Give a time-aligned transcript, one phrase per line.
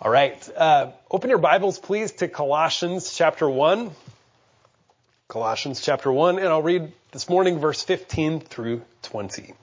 [0.00, 0.48] All right.
[0.56, 3.90] Uh, open your Bibles, please, to Colossians chapter 1.
[5.28, 9.54] Colossians chapter 1, and I'll read this morning verse 15 through 20.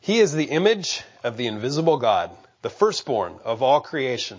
[0.00, 2.30] He is the image of the invisible God,
[2.62, 4.38] the firstborn of all creation.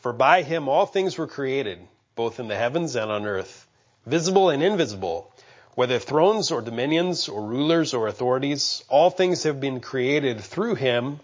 [0.00, 1.78] For by him all things were created,
[2.14, 3.66] both in the heavens and on earth,
[4.04, 5.32] visible and invisible
[5.78, 11.20] whether thrones or dominions or rulers or authorities, all things have been created through him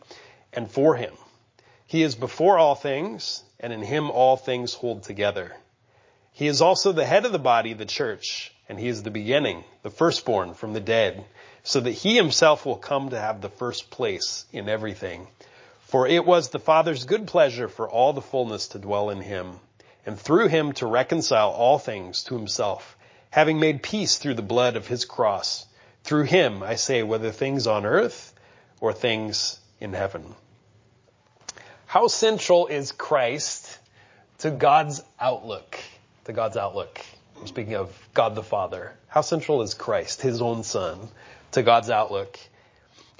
[0.53, 1.12] and for him.
[1.89, 5.57] He is before all things, and in him all things hold together.
[6.31, 9.65] He is also the head of the body, the church, and he is the beginning,
[9.83, 11.25] the firstborn from the dead,
[11.65, 15.27] so that he himself will come to have the first place in everything.
[15.81, 19.59] For it was the Father's good pleasure for all the fullness to dwell in him,
[20.07, 22.94] and through him to reconcile all things to himself
[23.34, 25.66] having made peace through the blood of his cross.
[26.05, 28.33] Through him, I say, whether things on earth
[28.80, 30.37] or things in heaven.
[31.84, 33.77] How central is Christ
[34.39, 35.77] to God's outlook?
[36.27, 37.00] To God's outlook.
[37.41, 38.92] I'm speaking of God the Father.
[39.09, 41.00] How central is Christ, his own son,
[41.50, 42.39] to God's outlook?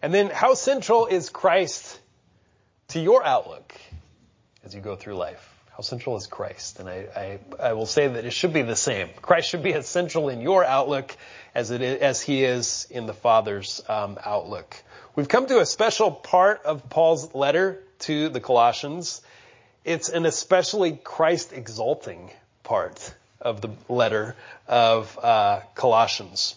[0.01, 1.99] And then how central is Christ
[2.91, 3.75] to your outlook
[4.65, 5.54] as you go through life?
[5.77, 6.79] How central is Christ?
[6.79, 7.39] And I, I,
[7.71, 9.09] I, will say that it should be the same.
[9.21, 11.17] Christ should be as central in your outlook
[11.53, 14.81] as it is, as he is in the Father's um, outlook.
[15.17, 19.21] We've come to a special part of Paul's letter to the Colossians.
[19.85, 22.31] It's an especially Christ exalting
[22.63, 24.37] part of the letter
[24.69, 26.55] of uh, Colossians.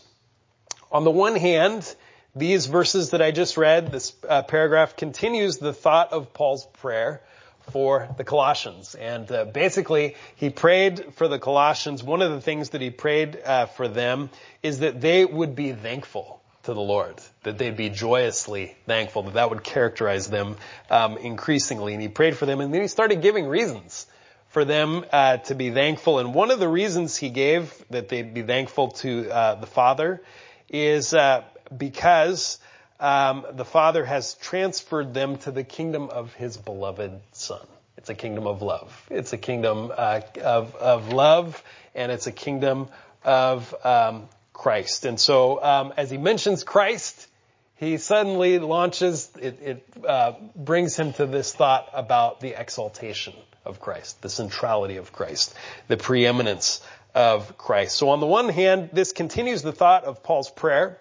[0.92, 1.92] On the one hand,
[2.36, 7.24] these verses that I just read, this uh, paragraph continues the thought of Paul's prayer
[7.72, 8.96] for the Colossians.
[8.96, 12.04] And uh, basically, he prayed for the Colossians.
[12.04, 14.30] One of the things that he prayed uh, for them
[14.64, 19.36] is that they would be thankful to the Lord, that they'd be joyously thankful, that
[19.36, 20.58] that would characterize them
[20.90, 21.94] um, increasingly.
[21.94, 24.06] And he prayed for them, and then he started giving reasons
[24.50, 26.20] for them uh, to be thankful.
[26.20, 30.22] And one of the reasons he gave that they'd be thankful to uh, the Father
[30.70, 31.44] is uh,
[31.76, 32.60] because
[33.00, 37.66] um, the Father has transferred them to the kingdom of His beloved Son.
[37.98, 39.08] It's a kingdom of love.
[39.10, 41.62] It's a kingdom uh, of, of love,
[41.96, 42.88] and it's a kingdom
[43.24, 45.06] of um, Christ.
[45.06, 47.28] And so, um, as he mentions Christ,
[47.76, 49.30] he suddenly launches.
[49.40, 53.34] It, it uh, brings him to this thought about the exaltation
[53.66, 55.54] of Christ, the centrality of Christ,
[55.88, 56.82] the preeminence
[57.14, 57.98] of Christ.
[57.98, 60.98] So, on the one hand, this continues the thought of Paul's prayer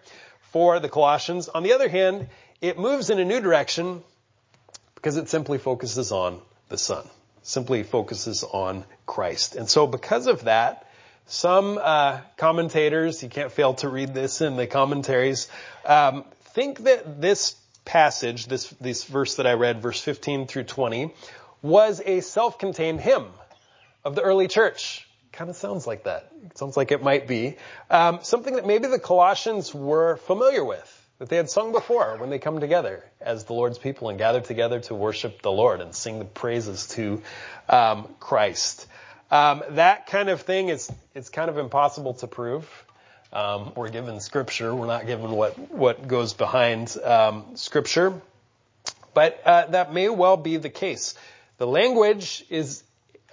[0.57, 1.51] for the Colossians.
[1.51, 2.29] On the other hand,
[2.63, 4.03] it moves in a new direction
[4.95, 6.41] because it simply focuses on
[6.71, 7.07] the Son,
[7.43, 9.55] simply focuses on Christ.
[9.55, 10.91] And so because of that,
[11.27, 15.49] some uh, commentators, you can't fail to read this in the commentaries,
[15.85, 16.25] um,
[16.55, 21.13] think that this passage, this, this verse that I read, verse 15 through 20,
[21.61, 23.27] was a self-contained hymn
[24.07, 25.06] of the early church
[25.37, 26.33] kind of sounds like that.
[26.47, 27.57] It sounds like it might be.
[27.91, 32.31] Um, something that maybe the Colossians were familiar with, that they had sung before when
[32.31, 35.95] they come together as the Lord's people and gather together to worship the Lord and
[35.95, 37.23] sing the praises to
[37.69, 38.87] um, Christ.
[39.31, 42.69] Um, that kind of thing is it's kind of impossible to prove.
[43.33, 44.75] Um, we're given Scripture.
[44.75, 48.23] We're not given what what goes behind um, Scripture,
[49.13, 51.15] but uh, that may well be the case.
[51.59, 52.85] The language is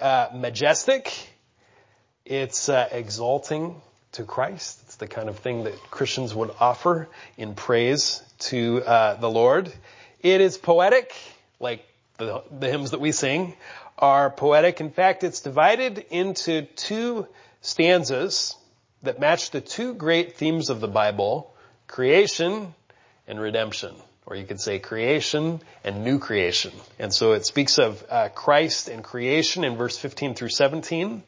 [0.02, 1.14] uh, majestic
[2.26, 3.82] it's uh, exalting
[4.14, 4.80] to Christ.
[4.86, 9.72] It's the kind of thing that Christians would offer in praise to uh, the Lord.
[10.22, 11.14] It is poetic,
[11.60, 11.86] like
[12.18, 13.56] the, the hymns that we sing
[13.98, 14.80] are poetic.
[14.80, 17.28] In fact, it's divided into two
[17.62, 18.56] stanzas
[19.02, 21.54] that match the two great themes of the Bible,
[21.88, 22.74] creation
[23.28, 23.94] and redemption.
[24.26, 26.72] Or you could say creation and new creation.
[26.98, 31.24] And so it speaks of uh, Christ and creation in verse 15 through 17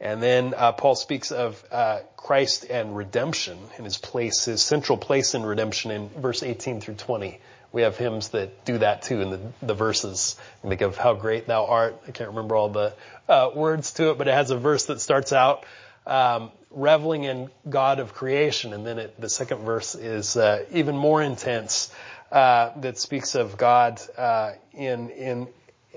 [0.00, 4.98] and then uh, Paul speaks of uh, Christ and redemption and his place, his central
[4.98, 7.40] place in redemption in verse 18 through 20.
[7.72, 10.36] We have hymns that do that too in the, the verses.
[10.64, 11.96] I think of how great thou art.
[12.06, 12.94] I can't remember all the
[13.28, 15.64] uh, words to it, but it has a verse that starts out
[16.06, 20.96] um, reveling in God of creation, and then it, the second verse is uh, even
[20.96, 21.92] more intense
[22.30, 25.48] uh, that speaks of God uh, in in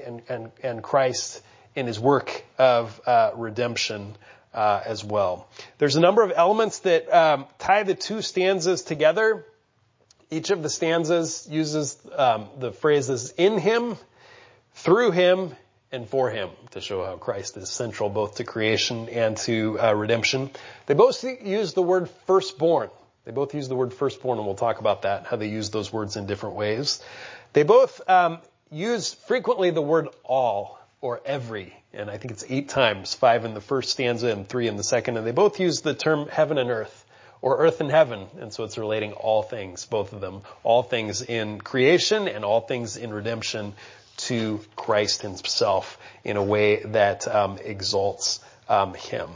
[0.05, 1.41] and and and Christ
[1.79, 4.15] in his work of uh, redemption
[4.53, 5.47] uh, as well.
[5.77, 9.45] There's a number of elements that um, tie the two stanzas together.
[10.29, 13.95] Each of the stanzas uses um, the phrases "in Him,"
[14.73, 15.55] "through Him,"
[15.91, 19.93] and for Him to show how Christ is central both to creation and to uh,
[19.93, 20.49] redemption.
[20.85, 22.89] They both use the word firstborn.
[23.25, 25.93] They both use the word firstborn, and we'll talk about that, how they use those
[25.93, 27.01] words in different ways.
[27.53, 28.39] They both um,
[28.71, 33.53] use frequently the word all or every, and I think it's eight times, five in
[33.53, 36.57] the first stanza and three in the second, and they both use the term heaven
[36.57, 37.05] and earth
[37.41, 38.27] or earth and heaven.
[38.39, 42.61] And so it's relating all things, both of them, all things in creation and all
[42.61, 43.73] things in redemption
[44.17, 49.29] to Christ himself in a way that um, exalts um, him.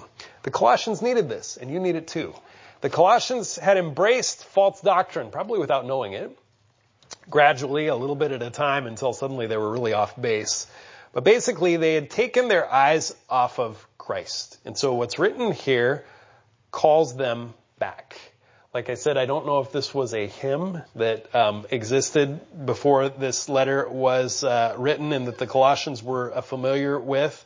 [0.44, 2.34] The Colossians needed this, and you need it too.
[2.82, 6.38] The Colossians had embraced false doctrine, probably without knowing it,
[7.30, 10.68] gradually, a little bit at a time, until suddenly they were really off base.
[11.14, 14.58] But basically, they had taken their eyes off of Christ.
[14.66, 16.04] And so what's written here
[16.72, 18.20] calls them back.
[18.74, 23.10] Like I said, I don't know if this was a hymn that um, existed before
[23.10, 27.46] this letter was uh, written and that the Colossians were uh, familiar with.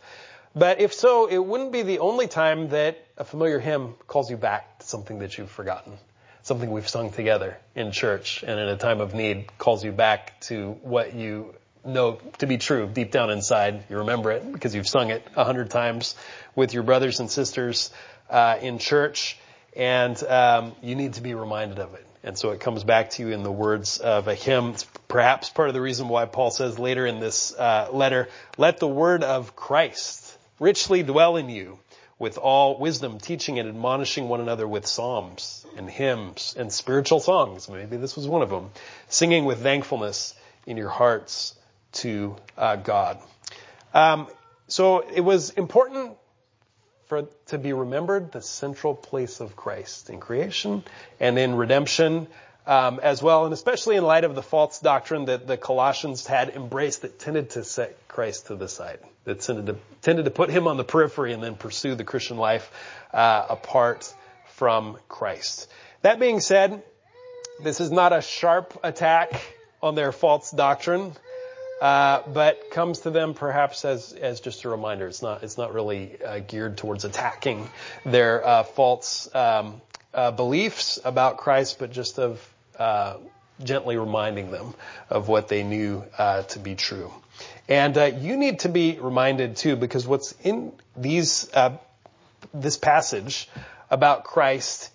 [0.55, 4.37] But if so, it wouldn't be the only time that a familiar hymn calls you
[4.37, 5.97] back to something that you've forgotten.
[6.43, 10.39] Something we've sung together in church and in a time of need calls you back
[10.41, 11.53] to what you
[11.87, 13.83] know to be true deep down inside.
[13.89, 16.15] You remember it because you've sung it a hundred times
[16.55, 17.91] with your brothers and sisters
[18.29, 19.37] uh, in church
[19.77, 22.05] and um, you need to be reminded of it.
[22.23, 24.71] And so it comes back to you in the words of a hymn.
[24.71, 28.79] It's perhaps part of the reason why Paul says later in this uh, letter, "Let
[28.79, 31.79] the word of Christ richly dwell in you."
[32.19, 37.69] With all wisdom, teaching and admonishing one another with psalms and hymns and spiritual songs.
[37.69, 38.71] Maybe this was one of them.
[39.07, 40.33] Singing with thankfulness
[40.65, 41.53] in your hearts
[41.93, 43.19] to uh, God.
[43.93, 44.27] Um,
[44.67, 46.17] so it was important
[47.07, 50.83] for to be remembered the central place of Christ in creation
[51.19, 52.27] and in redemption
[52.65, 56.49] um, as well, and especially in light of the false doctrine that the Colossians had
[56.49, 60.49] embraced that tended to set Christ to the side, that tended to tended to put
[60.49, 62.69] him on the periphery and then pursue the Christian life
[63.13, 64.13] uh, apart
[64.55, 65.69] from Christ.
[66.01, 66.83] That being said,
[67.63, 69.41] this is not a sharp attack
[69.81, 71.13] on their false doctrine.
[71.79, 75.07] Uh, but comes to them perhaps as as just a reminder.
[75.07, 77.69] It's not it's not really uh, geared towards attacking
[78.03, 79.81] their uh, false um,
[80.13, 83.17] uh, beliefs about Christ, but just of uh,
[83.63, 84.73] gently reminding them
[85.09, 87.11] of what they knew uh, to be true.
[87.69, 91.47] And you need to be reminded too, because what's in these
[92.53, 93.49] this passage
[93.91, 94.89] about Christ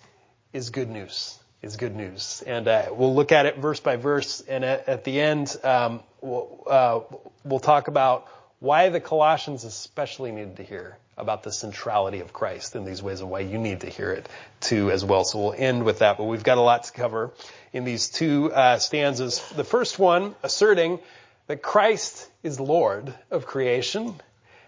[0.51, 2.43] is good news is good news.
[2.45, 6.01] And uh, we'll look at it verse by verse, and at, at the end, um,
[6.21, 6.99] we'll, uh,
[7.43, 8.27] we'll talk about
[8.59, 13.21] why the Colossians especially needed to hear about the centrality of Christ in these ways
[13.21, 14.27] and why you need to hear it
[14.59, 15.23] too as well.
[15.23, 17.31] So we'll end with that, but we've got a lot to cover
[17.71, 19.47] in these two uh, stanzas.
[19.55, 20.99] The first one asserting
[21.47, 24.15] that Christ is Lord of creation,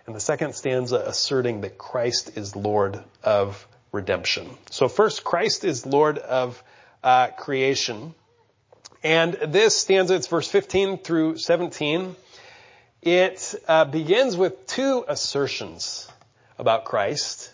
[0.05, 4.49] and the second stanza asserting that Christ is Lord of redemption.
[4.69, 6.61] So first, Christ is Lord of
[7.05, 8.15] uh, creation.
[9.03, 12.15] And this stanza, it's verse 15 through 17.
[13.03, 16.09] It uh, begins with two assertions
[16.57, 17.53] about Christ,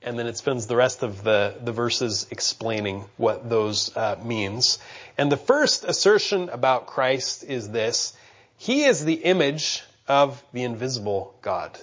[0.00, 4.78] and then it spends the rest of the, the verses explaining what those uh, means.
[5.18, 8.12] And the first assertion about Christ is this.
[8.56, 11.76] He is the image of the invisible God.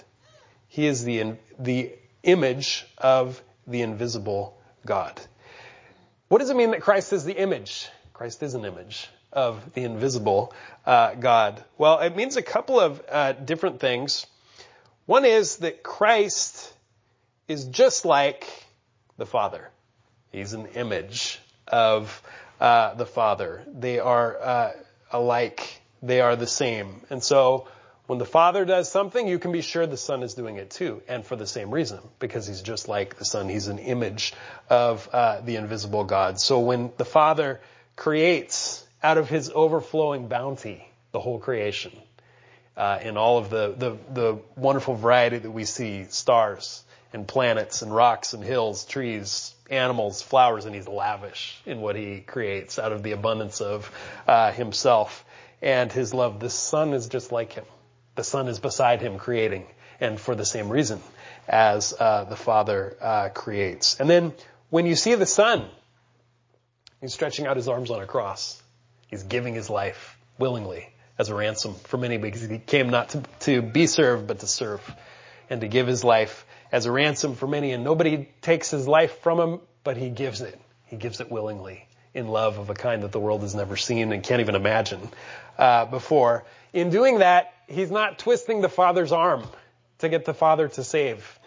[0.68, 4.56] He is the, the image of the invisible
[4.86, 5.20] God.
[6.30, 7.88] What does it mean that Christ is the image?
[8.12, 10.54] Christ is an image of the invisible
[10.86, 11.64] uh, God.
[11.76, 14.28] Well, it means a couple of uh, different things.
[15.06, 16.72] One is that Christ
[17.48, 18.46] is just like
[19.16, 19.70] the Father.
[20.30, 22.22] He's an image of
[22.60, 23.64] uh, the Father.
[23.66, 24.72] They are uh,
[25.10, 25.80] alike.
[26.00, 27.00] They are the same.
[27.10, 27.66] And so
[28.10, 31.00] when the Father does something, you can be sure the Son is doing it too,
[31.06, 33.48] and for the same reason, because he's just like the Son.
[33.48, 34.34] He's an image
[34.68, 36.40] of uh, the invisible God.
[36.40, 37.60] So when the Father
[37.94, 41.92] creates out of his overflowing bounty the whole creation,
[42.76, 47.82] uh, and all of the, the, the wonderful variety that we see, stars and planets
[47.82, 52.90] and rocks and hills, trees, animals, flowers, and he's lavish in what he creates out
[52.90, 53.88] of the abundance of
[54.26, 55.24] uh, himself
[55.62, 56.40] and his love.
[56.40, 57.66] The Son is just like him.
[58.14, 59.66] The Son is beside him creating,
[60.00, 61.00] and for the same reason
[61.48, 63.98] as uh, the Father uh, creates.
[64.00, 64.32] And then
[64.70, 65.66] when you see the Son,
[67.00, 68.62] he's stretching out his arms on a cross.
[69.08, 70.88] He's giving his life willingly
[71.18, 74.46] as a ransom for many because he came not to, to be served, but to
[74.46, 74.80] serve
[75.50, 77.72] and to give his life as a ransom for many.
[77.72, 80.58] And nobody takes his life from him, but he gives it.
[80.86, 84.12] He gives it willingly in love of a kind that the world has never seen
[84.12, 85.00] and can't even imagine
[85.58, 86.44] uh, before.
[86.72, 89.44] In doing that, he's not twisting the father's arm
[89.98, 91.38] to get the father to save.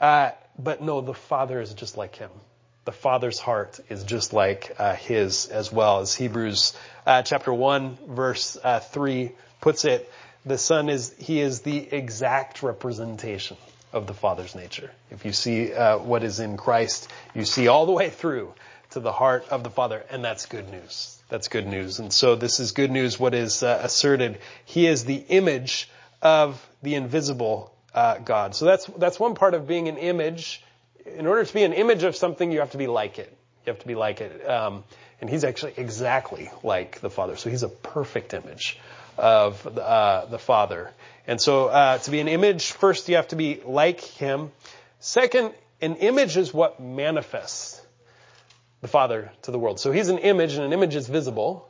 [0.00, 2.30] Uh, but no, the father is just like him.
[2.84, 6.00] the Father's heart is just like uh, His as well.
[6.00, 6.76] As Hebrews
[7.06, 10.10] uh, chapter 1 verse uh, 3 puts it,
[10.44, 13.56] the Son is, He is the exact representation
[13.92, 14.90] of the Father's nature.
[15.10, 18.52] If you see uh, what is in Christ, you see all the way through
[18.90, 21.21] to the heart of the Father, and that's good news.
[21.32, 21.98] That's good news.
[21.98, 24.38] And so this is good news what is uh, asserted.
[24.66, 25.88] He is the image
[26.20, 28.54] of the invisible uh, God.
[28.54, 30.62] So that's, that's one part of being an image.
[31.06, 33.34] In order to be an image of something, you have to be like it.
[33.64, 34.46] You have to be like it.
[34.46, 34.84] Um,
[35.22, 37.36] and he's actually exactly like the Father.
[37.36, 38.78] So he's a perfect image
[39.16, 40.90] of the, uh, the Father.
[41.26, 44.52] And so uh, to be an image, first you have to be like him.
[45.00, 47.81] Second, an image is what manifests
[48.82, 49.80] the Father to the world.
[49.80, 51.68] So he's an image, and an image is visible.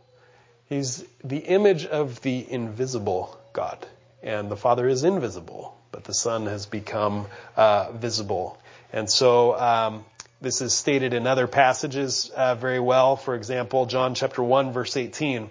[0.69, 3.87] He's the image of the invisible God.
[4.23, 7.26] And the Father is invisible, but the Son has become
[7.57, 8.59] uh, visible.
[8.92, 10.04] And so um,
[10.40, 13.16] this is stated in other passages uh, very well.
[13.16, 15.50] For example, John chapter 1, verse 18.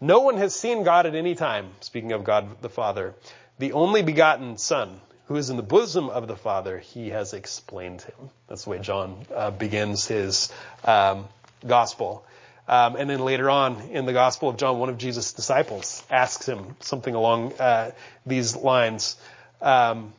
[0.00, 3.14] No one has seen God at any time, speaking of God the Father.
[3.58, 5.00] The only begotten Son,
[5.32, 8.28] who is in the bosom of the Father, he has explained him.
[8.48, 10.52] That's the way John uh, begins his
[10.84, 11.26] um,
[11.66, 12.26] gospel.
[12.68, 16.46] Um, and then later on in the Gospel of John, one of Jesus' disciples asks
[16.46, 17.92] him something along uh,
[18.26, 19.16] these lines.
[19.62, 20.12] Um,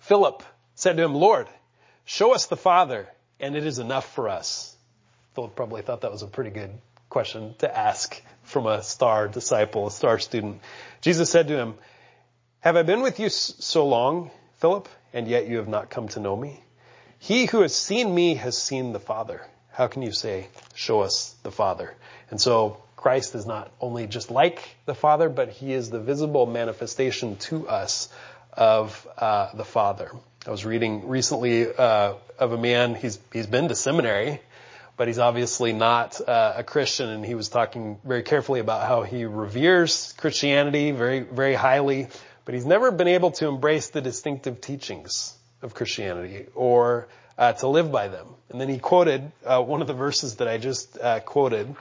[0.00, 0.42] Philip
[0.74, 1.46] said to him, Lord,
[2.04, 3.08] show us the Father,
[3.40, 4.76] and it is enough for us.
[5.34, 6.72] Philip probably thought that was a pretty good
[7.08, 10.60] question to ask from a star disciple, a star student.
[11.00, 11.74] Jesus said to him,
[12.64, 16.20] have I been with you so long, Philip, and yet you have not come to
[16.20, 16.62] know me?
[17.18, 19.42] He who has seen me has seen the Father.
[19.70, 21.94] How can you say, show us the Father?
[22.30, 26.46] And so Christ is not only just like the Father, but he is the visible
[26.46, 28.08] manifestation to us
[28.54, 30.10] of uh, the Father.
[30.46, 32.94] I was reading recently uh, of a man.
[32.94, 34.40] He's he's been to seminary,
[34.96, 37.10] but he's obviously not uh, a Christian.
[37.10, 42.08] And he was talking very carefully about how he reveres Christianity very very highly,
[42.44, 47.08] but he's never been able to embrace the distinctive teachings of Christianity or
[47.38, 48.26] uh, to live by them.
[48.50, 51.74] And then he quoted uh, one of the verses that I just uh, quoted.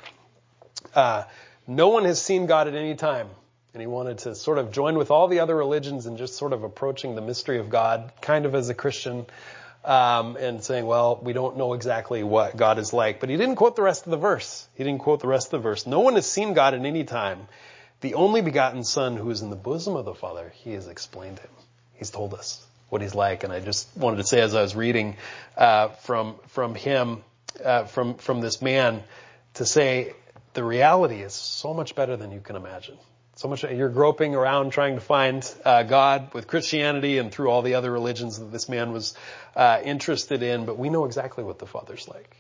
[0.96, 1.24] Uh,
[1.68, 3.28] no one has seen God at any time.
[3.74, 6.54] And he wanted to sort of join with all the other religions and just sort
[6.54, 9.26] of approaching the mystery of God, kind of as a Christian,
[9.84, 13.20] um, and saying, well, we don't know exactly what God is like.
[13.20, 14.68] But he didn't quote the rest of the verse.
[14.76, 15.88] He didn't quote the rest of the verse.
[15.88, 17.48] No one has seen God at any time
[18.04, 21.40] the only begotten Son who is in the bosom of the Father, he has explained
[21.40, 21.50] him.
[21.94, 23.46] He's told us what he's like.
[23.46, 25.16] And I just wanted to say as I was reading
[25.58, 27.24] uh, from from him,
[27.64, 29.04] uh, from from this man,
[29.54, 30.14] to say
[30.54, 32.98] the reality is so much better than you can imagine.
[33.36, 37.62] So much you're groping around trying to find uh, God with Christianity and through all
[37.62, 39.16] the other religions that this man was
[39.56, 42.36] uh, interested in, but we know exactly what the Father's like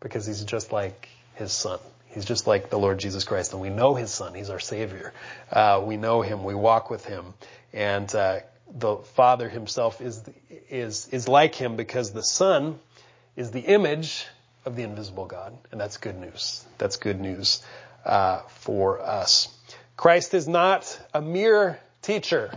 [0.00, 1.78] because he's just like his Son.
[2.10, 4.34] He's just like the Lord Jesus Christ, and we know His Son.
[4.34, 5.12] He's our Savior.
[5.52, 6.42] Uh, we know Him.
[6.42, 7.34] We walk with Him,
[7.72, 8.40] and uh,
[8.70, 10.22] the Father Himself is
[10.70, 12.78] is is like Him because the Son
[13.36, 14.26] is the image
[14.64, 16.64] of the invisible God, and that's good news.
[16.78, 17.62] That's good news
[18.04, 19.48] uh, for us.
[19.96, 22.52] Christ is not a mere teacher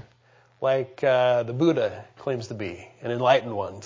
[0.62, 3.82] like uh, the Buddha claims to be, an enlightened one,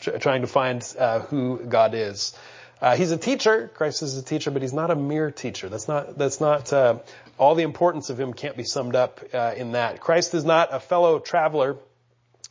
[0.00, 2.34] trying to find uh, who God is.
[2.80, 3.70] Uh, he's a teacher.
[3.74, 5.68] Christ is a teacher, but he's not a mere teacher.
[5.68, 6.16] That's not.
[6.16, 6.72] That's not.
[6.72, 6.98] Uh,
[7.38, 10.00] all the importance of him can't be summed up uh, in that.
[10.00, 11.76] Christ is not a fellow traveler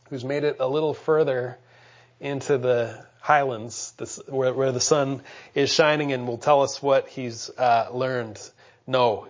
[0.09, 1.57] who's made it a little further
[2.19, 5.21] into the highlands, this, where, where, the sun
[5.55, 8.39] is shining, and will tell us what he's uh, learned.
[8.85, 9.27] No,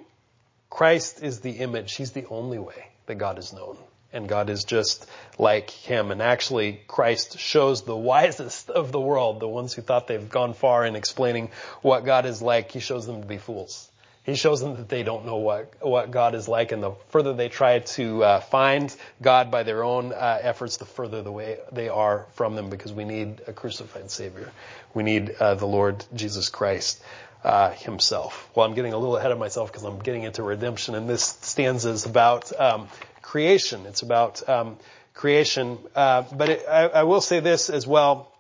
[0.70, 1.96] Christ is the image.
[1.96, 3.77] He's the only way that God is known
[4.12, 6.12] and God is just like him.
[6.12, 10.54] And actually, Christ shows the wisest of the world, the ones who thought they've gone
[10.54, 11.50] far in explaining
[11.82, 13.89] what God is like, he shows them to be fools.
[14.24, 17.34] He shows them that they don't know what, what God is like, and the further
[17.34, 21.58] they try to uh, find God by their own uh, efforts, the further the way
[21.72, 24.51] they are from them, because we need a crucified Savior.
[24.94, 27.01] We need uh, the Lord Jesus Christ.
[27.42, 28.50] Uh, himself.
[28.54, 31.24] Well, I'm getting a little ahead of myself because I'm getting into redemption, and this
[31.24, 32.89] stanza is about um,
[33.22, 33.86] creation.
[33.86, 34.78] It's about um,
[35.14, 35.78] creation.
[35.96, 38.32] Uh, but it, I, I, will say this as well,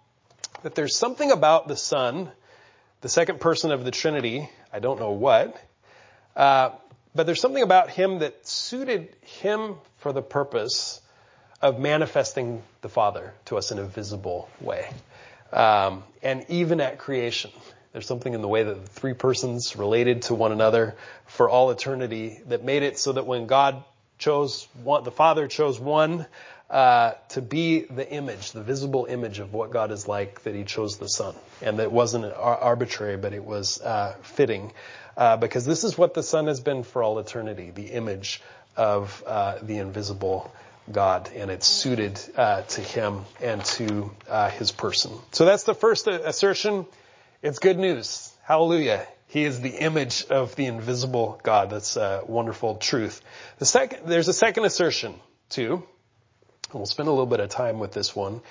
[0.63, 2.31] that there's something about the Son,
[3.01, 5.61] the second person of the Trinity, I don't know what,
[6.35, 6.69] uh,
[7.13, 11.01] but there's something about him that suited him for the purpose
[11.61, 14.89] of manifesting the Father to us in a visible way.
[15.51, 17.51] Um, and even at creation,
[17.91, 20.95] there's something in the way that the three persons related to one another
[21.25, 23.83] for all eternity that made it so that when God
[24.19, 26.27] chose one, the Father chose one
[26.69, 30.63] uh, to be the image, the visible image of what God is like, that He
[30.63, 34.71] chose the Son, and that wasn't arbitrary, but it was uh, fitting,
[35.17, 38.41] uh, because this is what the Son has been for all eternity, the image
[38.77, 40.53] of uh, the invisible
[40.91, 45.11] God, and it's suited uh, to Him and to uh, His person.
[45.31, 46.85] So that's the first assertion.
[47.41, 48.28] It's good news.
[48.49, 49.05] Hallelujah.
[49.27, 51.69] He is the image of the invisible God.
[51.69, 53.21] That's a wonderful truth.
[53.59, 55.13] The second, there's a second assertion
[55.49, 55.83] too.
[56.73, 58.41] We'll spend a little bit of time with this one.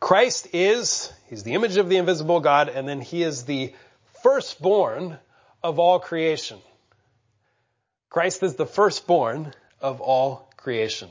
[0.00, 3.72] Christ is, he's the image of the invisible God, and then he is the
[4.24, 5.18] firstborn
[5.62, 6.58] of all creation.
[8.10, 11.10] Christ is the firstborn of all creation.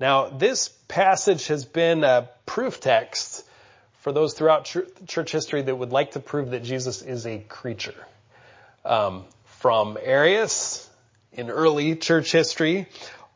[0.00, 3.45] Now, this passage has been a proof text
[4.06, 4.72] for those throughout
[5.08, 8.06] church history that would like to prove that Jesus is a creature.
[8.84, 9.24] Um,
[9.58, 10.88] from Arius
[11.32, 12.86] in early church history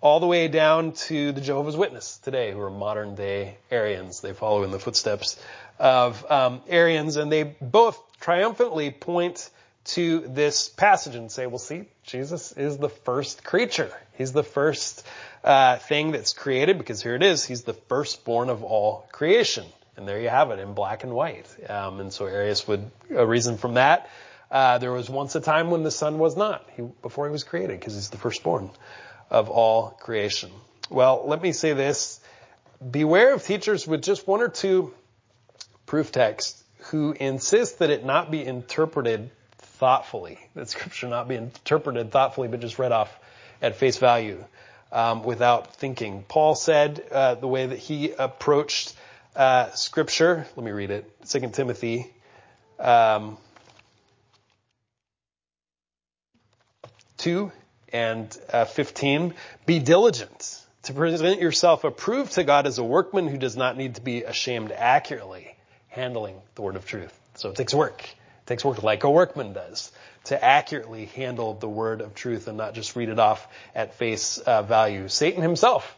[0.00, 4.20] all the way down to the Jehovah's Witness today, who are modern day Arians.
[4.20, 5.42] They follow in the footsteps
[5.80, 9.50] of um, Arians, and they both triumphantly point
[9.86, 13.90] to this passage and say, well, see, Jesus is the first creature.
[14.16, 15.04] He's the first
[15.42, 17.44] uh, thing that's created because here it is.
[17.44, 19.64] He's the firstborn of all creation.
[20.00, 21.46] And there you have it in black and white.
[21.68, 24.08] Um, and so Arius would uh, reason from that.
[24.50, 27.44] Uh, there was once a time when the Son was not he, before he was
[27.44, 28.70] created because he's the firstborn
[29.28, 30.50] of all creation.
[30.88, 32.18] Well, let me say this.
[32.90, 34.94] Beware of teachers with just one or two
[35.84, 42.10] proof texts who insist that it not be interpreted thoughtfully, that scripture not be interpreted
[42.10, 43.14] thoughtfully, but just read off
[43.60, 44.42] at face value
[44.92, 46.24] um, without thinking.
[46.26, 48.94] Paul said uh, the way that he approached
[49.36, 50.46] uh, scripture.
[50.56, 51.10] Let me read it.
[51.24, 52.10] Second Timothy.
[52.78, 53.36] Um,
[57.18, 57.52] 2
[57.92, 59.34] and uh, 15.
[59.66, 63.96] Be diligent to present yourself approved to God as a workman who does not need
[63.96, 65.54] to be ashamed accurately
[65.88, 67.18] handling the word of truth.
[67.34, 68.02] So it takes work.
[68.02, 69.92] It takes work like a workman does
[70.24, 74.38] to accurately handle the word of truth and not just read it off at face
[74.38, 75.08] uh, value.
[75.08, 75.96] Satan himself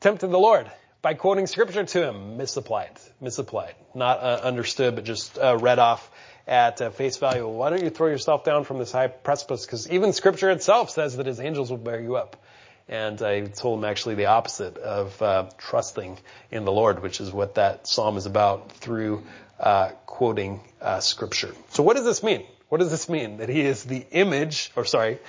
[0.00, 0.70] tempted the Lord
[1.06, 2.90] by quoting scripture to him, misapplied,
[3.20, 6.10] misapplied, not uh, understood, but just uh, read off
[6.48, 7.46] at uh, face value.
[7.46, 9.64] Why don't you throw yourself down from this high precipice?
[9.64, 12.44] Because even scripture itself says that his angels will bear you up.
[12.88, 16.18] And I told him actually the opposite of uh, trusting
[16.50, 19.22] in the Lord, which is what that psalm is about through
[19.60, 21.54] uh, quoting uh, scripture.
[21.68, 22.44] So what does this mean?
[22.68, 23.36] What does this mean?
[23.36, 25.20] That he is the image, or sorry,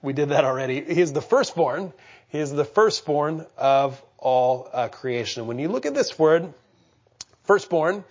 [0.00, 0.82] we did that already.
[0.82, 1.92] He is the firstborn.
[2.28, 5.46] He is the firstborn of all uh, creation.
[5.46, 6.52] When you look at this word,
[7.44, 8.04] firstborn,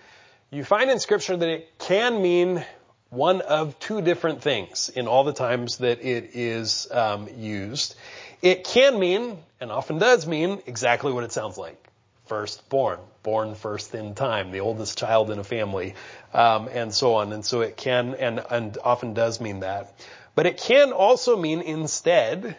[0.50, 2.64] you find in scripture that it can mean
[3.10, 7.94] one of two different things in all the times that it is um, used.
[8.42, 11.82] It can mean, and often does mean, exactly what it sounds like.
[12.26, 15.94] Firstborn, born first in time, the oldest child in a family,
[16.34, 17.32] um, and so on.
[17.32, 19.94] And so it can and, and often does mean that.
[20.34, 22.56] But it can also mean instead,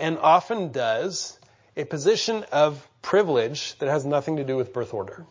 [0.00, 1.38] and often does,
[1.76, 5.24] a position of privilege that has nothing to do with birth order.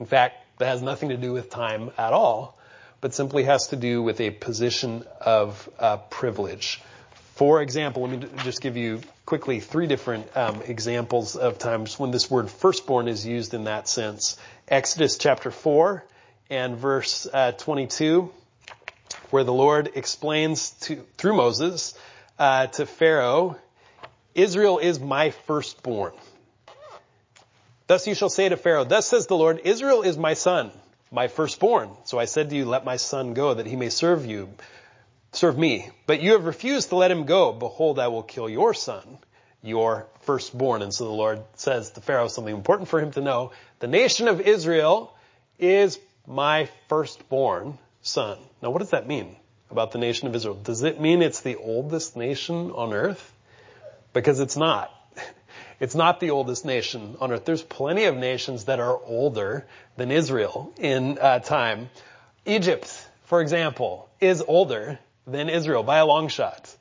[0.00, 2.58] In fact, that has nothing to do with time at all,
[3.00, 6.80] but simply has to do with a position of uh, privilege.
[7.34, 12.12] For example, let me just give you quickly three different um, examples of times when
[12.12, 14.36] this word firstborn is used in that sense.
[14.68, 16.04] Exodus chapter 4
[16.50, 18.30] and verse uh, 22,
[19.30, 21.98] where the Lord explains to, through Moses
[22.38, 23.56] uh, to Pharaoh,
[24.34, 26.12] Israel is my firstborn.
[27.86, 30.70] Thus you shall say to Pharaoh, thus says the Lord, Israel is my son,
[31.12, 31.90] my firstborn.
[32.04, 34.48] So I said to you, let my son go that he may serve you,
[35.32, 35.90] serve me.
[36.06, 37.52] But you have refused to let him go.
[37.52, 39.18] Behold, I will kill your son,
[39.62, 40.82] your firstborn.
[40.82, 43.52] And so the Lord says to Pharaoh something important for him to know.
[43.80, 45.14] The nation of Israel
[45.58, 48.38] is my firstborn son.
[48.62, 49.36] Now what does that mean
[49.70, 50.54] about the nation of Israel?
[50.54, 53.33] Does it mean it's the oldest nation on earth?
[54.14, 54.90] Because it's not.
[55.80, 57.44] It's not the oldest nation on earth.
[57.44, 61.90] There's plenty of nations that are older than Israel in uh, time.
[62.46, 62.86] Egypt,
[63.24, 66.74] for example, is older than Israel by a long shot.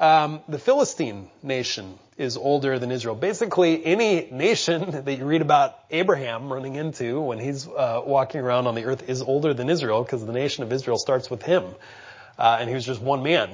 [0.00, 3.14] Um, the Philistine nation is older than Israel.
[3.14, 8.66] Basically, any nation that you read about Abraham running into when he's uh, walking around
[8.66, 11.64] on the earth is older than Israel because the nation of Israel starts with him,
[12.38, 13.50] uh, and he was just one man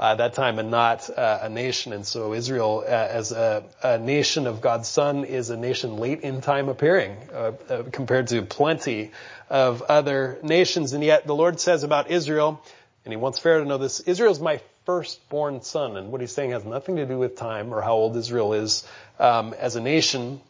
[0.00, 1.92] that time and not uh, a nation.
[1.92, 6.20] And so Israel, uh, as a, a, nation of God's Son, is a nation late
[6.22, 7.52] in time appearing uh,
[7.92, 9.12] compared to plenty
[9.50, 10.94] of other nations.
[10.94, 12.62] And yet the Lord says about Israel,
[13.04, 15.98] and He wants Pharaoh to know this: Israel is my firstborn son.
[15.98, 18.86] And what He's saying has nothing to do with time or how old Israel is
[19.18, 20.40] um, as a nation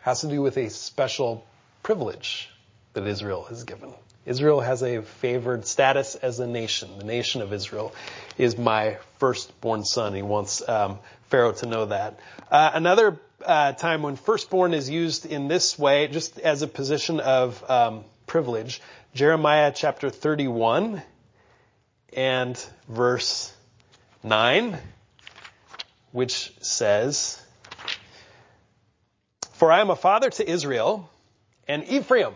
[0.00, 1.44] has to do with a special
[1.82, 2.48] privilege
[2.94, 3.92] that Israel is given.
[4.28, 6.98] Israel has a favored status as a nation.
[6.98, 7.94] The nation of Israel
[8.36, 10.12] is my firstborn son.
[10.14, 10.98] He wants um,
[11.30, 12.20] Pharaoh to know that.
[12.50, 17.20] Uh, another uh, time when firstborn is used in this way, just as a position
[17.20, 18.82] of um, privilege,
[19.14, 21.02] Jeremiah chapter 31
[22.12, 23.50] and verse
[24.22, 24.76] 9,
[26.12, 27.40] which says,
[29.52, 31.08] For I am a father to Israel,
[31.66, 32.34] and Ephraim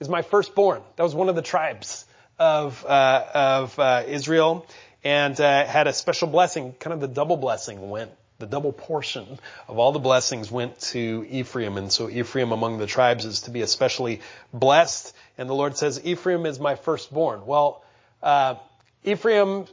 [0.00, 0.82] is my firstborn.
[0.96, 2.04] That was one of the tribes
[2.38, 4.66] of, uh, of uh, Israel
[5.04, 9.38] and uh, had a special blessing, kind of the double blessing went, the double portion
[9.66, 11.76] of all the blessings went to Ephraim.
[11.76, 14.20] And so Ephraim among the tribes is to be especially
[14.52, 15.14] blessed.
[15.36, 17.46] And the Lord says, Ephraim is my firstborn.
[17.46, 17.84] Well,
[18.22, 18.56] uh,
[19.04, 19.66] Ephraim,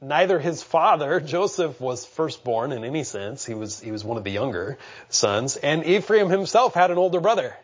[0.00, 3.44] neither his father, Joseph, was firstborn in any sense.
[3.44, 5.56] He was, he was one of the younger sons.
[5.56, 7.56] And Ephraim himself had an older brother,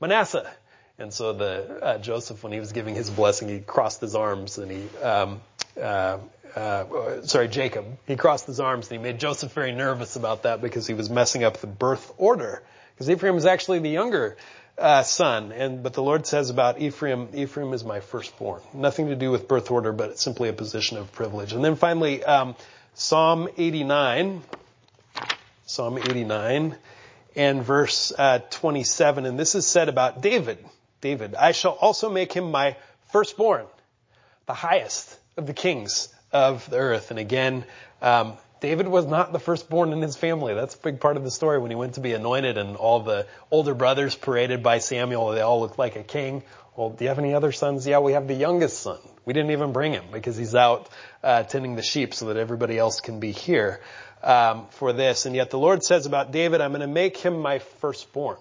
[0.00, 0.50] Manasseh.
[0.98, 4.58] And so the uh, Joseph, when he was giving his blessing, he crossed his arms
[4.58, 5.40] and he, um,
[5.80, 6.18] uh,
[6.56, 7.86] uh, sorry, Jacob.
[8.06, 11.08] He crossed his arms and he made Joseph very nervous about that because he was
[11.08, 12.62] messing up the birth order.
[12.94, 14.36] Because Ephraim was actually the younger
[14.76, 18.60] uh, son, and but the Lord says about Ephraim, Ephraim is my firstborn.
[18.74, 21.52] Nothing to do with birth order, but it's simply a position of privilege.
[21.52, 22.56] And then finally, um,
[22.94, 24.42] Psalm 89,
[25.66, 26.76] Psalm 89,
[27.36, 30.58] and verse uh, 27, and this is said about David.
[31.00, 31.34] David.
[31.34, 32.76] I shall also make him my
[33.10, 33.66] firstborn,
[34.46, 37.10] the highest of the kings of the earth.
[37.10, 37.64] And again,
[38.02, 40.54] um, David was not the firstborn in his family.
[40.54, 43.00] That's a big part of the story when he went to be anointed and all
[43.00, 46.42] the older brothers paraded by Samuel, they all looked like a king.
[46.76, 47.86] Well, do you have any other sons?
[47.86, 48.98] Yeah, we have the youngest son.
[49.24, 50.88] We didn't even bring him because he's out
[51.22, 53.80] uh, tending the sheep so that everybody else can be here
[54.22, 55.26] um, for this.
[55.26, 58.38] And yet the Lord says about David, I'm going to make him my firstborn.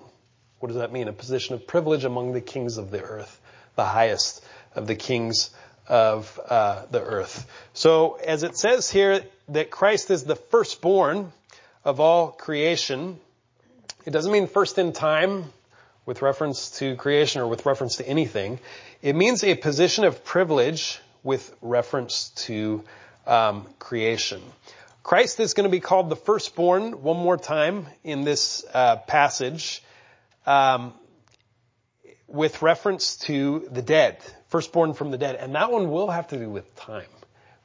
[0.60, 1.08] What does that mean?
[1.08, 3.40] A position of privilege among the kings of the earth,
[3.76, 4.44] the highest
[4.76, 5.52] of the kings
[5.88, 7.48] of uh, the earth.
[7.74, 11.32] So, as it says here that Christ is the firstborn
[11.86, 13.20] of all creation,
[14.06, 15.46] it doesn't mean first in time
[16.06, 18.60] with reference to creation or with reference to anything.
[19.02, 22.84] It means a position of privilege with reference to
[23.28, 24.42] um, creation.
[25.04, 29.84] Christ is going to be called the firstborn one more time in this uh, passage
[32.28, 34.18] with reference to the dead,
[34.50, 37.08] firstborn from the dead, and that one will have to do with time,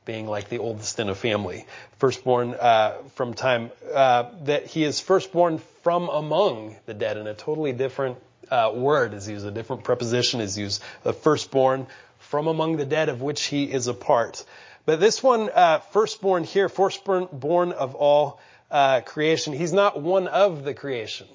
[0.05, 1.66] being like the oldest in a family,
[1.99, 3.71] firstborn uh, from time.
[3.92, 8.18] Uh, that he is firstborn from among the dead, and a totally different
[8.51, 10.83] uh, word is used, a different preposition is used.
[11.03, 11.87] The firstborn
[12.18, 14.45] from among the dead, of which he is a part.
[14.85, 18.40] But this one, uh, firstborn here, firstborn born of all
[18.71, 19.53] uh, creation.
[19.53, 21.29] He's not one of the creation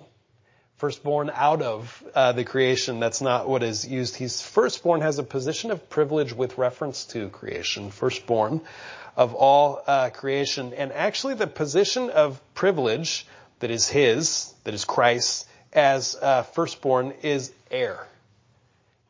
[0.77, 2.99] firstborn out of uh, the creation.
[2.99, 4.15] That's not what is used.
[4.15, 7.89] He's firstborn has a position of privilege with reference to creation.
[7.89, 8.61] Firstborn
[9.15, 13.25] of all uh, creation, and actually the position of privilege
[13.59, 18.07] that is his, that is Christ, as uh, firstborn is heir.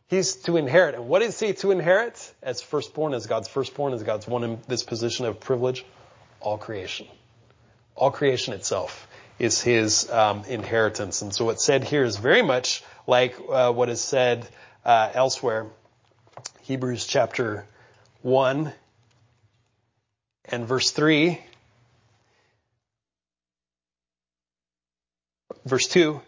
[0.07, 0.95] He's to inherit.
[0.95, 4.59] And what is he to inherit as firstborn, as God's firstborn, as God's one in
[4.69, 5.85] this position of privilege?
[6.39, 7.07] All creation.
[7.93, 9.07] All creation itself
[9.39, 11.21] is his um, inheritance.
[11.21, 14.47] And so what's said here is very much like uh, what is said
[14.85, 15.67] uh, elsewhere.
[16.63, 17.65] Hebrews chapter
[18.21, 18.73] 1
[20.45, 21.39] and verse 3.
[25.65, 26.21] Verse 2.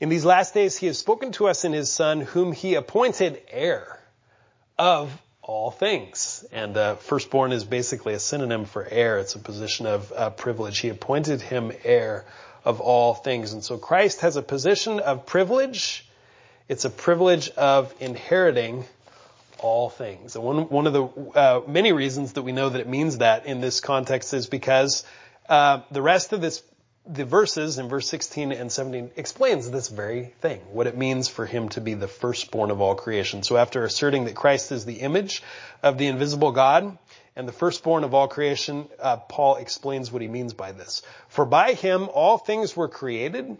[0.00, 3.40] In these last days he has spoken to us in his son whom he appointed
[3.50, 3.98] heir
[4.78, 5.10] of
[5.48, 6.44] all things.
[6.52, 9.18] And uh, firstborn is basically a synonym for heir.
[9.18, 10.78] It's a position of uh, privilege.
[10.78, 12.26] He appointed him heir
[12.66, 13.54] of all things.
[13.54, 16.06] And so Christ has a position of privilege.
[16.68, 18.84] It's a privilege of inheriting
[19.58, 20.36] all things.
[20.36, 23.46] And one, one of the uh, many reasons that we know that it means that
[23.46, 25.02] in this context is because
[25.48, 26.62] uh, the rest of this
[27.08, 31.46] the verses in verse 16 and 17 explains this very thing, what it means for
[31.46, 33.42] him to be the firstborn of all creation.
[33.42, 35.42] So after asserting that Christ is the image
[35.82, 36.98] of the invisible God
[37.34, 41.00] and the firstborn of all creation, uh, Paul explains what he means by this.
[41.28, 43.56] For by him all things were created,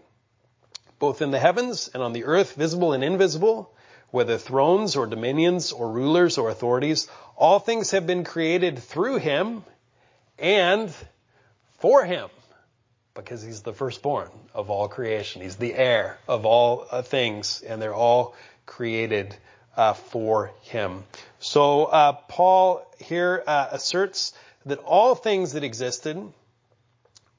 [0.99, 3.73] both in the heavens and on the earth, visible and invisible,
[4.11, 9.63] whether thrones or dominions or rulers or authorities, all things have been created through him
[10.37, 10.93] and
[11.79, 12.29] for him
[13.23, 15.41] because he's the firstborn of all creation.
[15.41, 19.35] He's the heir of all uh, things, and they're all created
[19.75, 21.03] uh, for him.
[21.39, 24.33] So uh, Paul here uh, asserts
[24.65, 26.17] that all things that existed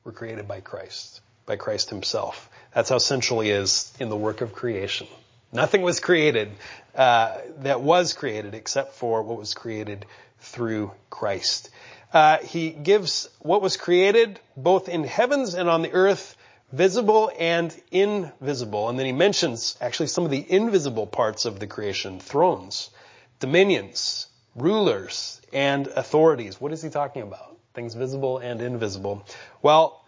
[0.05, 2.49] were created by Christ by Christ himself.
[2.73, 5.09] That's how central he is in the work of creation.
[5.53, 6.53] Nothing was created
[6.95, 10.07] uh, that was created except for what was created
[10.39, 11.71] through Christ.
[12.13, 16.37] Uh, he gives what was created both in heavens and on the earth,
[16.73, 18.89] visible and invisible.
[18.89, 22.91] And then he mentions actually some of the invisible parts of the creation, thrones,
[23.39, 26.61] dominions, rulers, and authorities.
[26.61, 27.57] What is he talking about?
[27.75, 29.25] Things visible and invisible.
[29.63, 30.05] Well,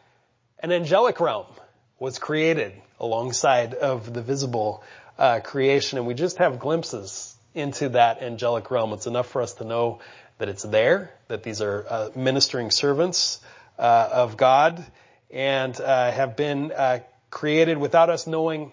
[0.59, 1.47] an angelic realm
[1.99, 4.83] was created alongside of the visible
[5.19, 8.93] uh, creation, and we just have glimpses into that angelic realm.
[8.93, 10.01] It's enough for us to know
[10.39, 13.41] that it's there, that these are uh, ministering servants
[13.79, 14.85] uh, of God,
[15.31, 18.73] and uh, have been uh, created without us knowing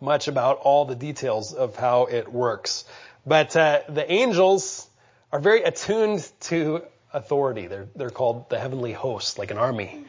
[0.00, 2.84] much about all the details of how it works.
[3.26, 4.88] But uh, the angels
[5.32, 7.66] are very attuned to authority.
[7.66, 10.04] They're they're called the heavenly host, like an army.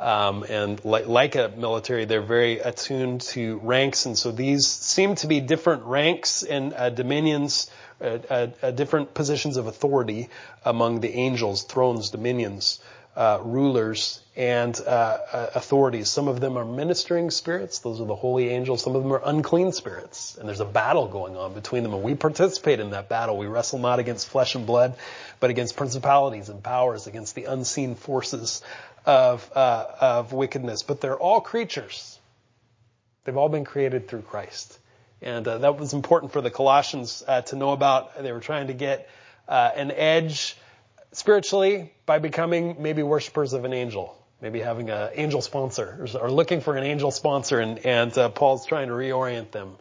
[0.00, 5.14] Um, and like, like, a military, they're very attuned to ranks, and so these seem
[5.16, 10.30] to be different ranks and uh, dominions, uh, uh, uh different positions of authority
[10.64, 12.80] among the angels, thrones, dominions,
[13.14, 15.18] uh, rulers, and uh,
[15.54, 16.08] authorities.
[16.08, 18.82] Some of them are ministering spirits; those are the holy angels.
[18.82, 22.02] Some of them are unclean spirits, and there's a battle going on between them, and
[22.02, 23.36] we participate in that battle.
[23.36, 24.94] We wrestle not against flesh and blood,
[25.40, 28.62] but against principalities and powers, against the unseen forces
[29.06, 32.18] of, uh, of wickedness, but they're all creatures.
[33.24, 34.78] They've all been created through Christ.
[35.22, 38.22] And uh, that was important for the Colossians uh, to know about.
[38.22, 39.08] They were trying to get
[39.48, 40.56] uh, an edge
[41.12, 46.60] spiritually by becoming maybe worshippers of an angel, maybe having an angel sponsor or, looking
[46.60, 47.60] for an angel sponsor.
[47.60, 49.76] And, and uh, Paul's trying to reorient them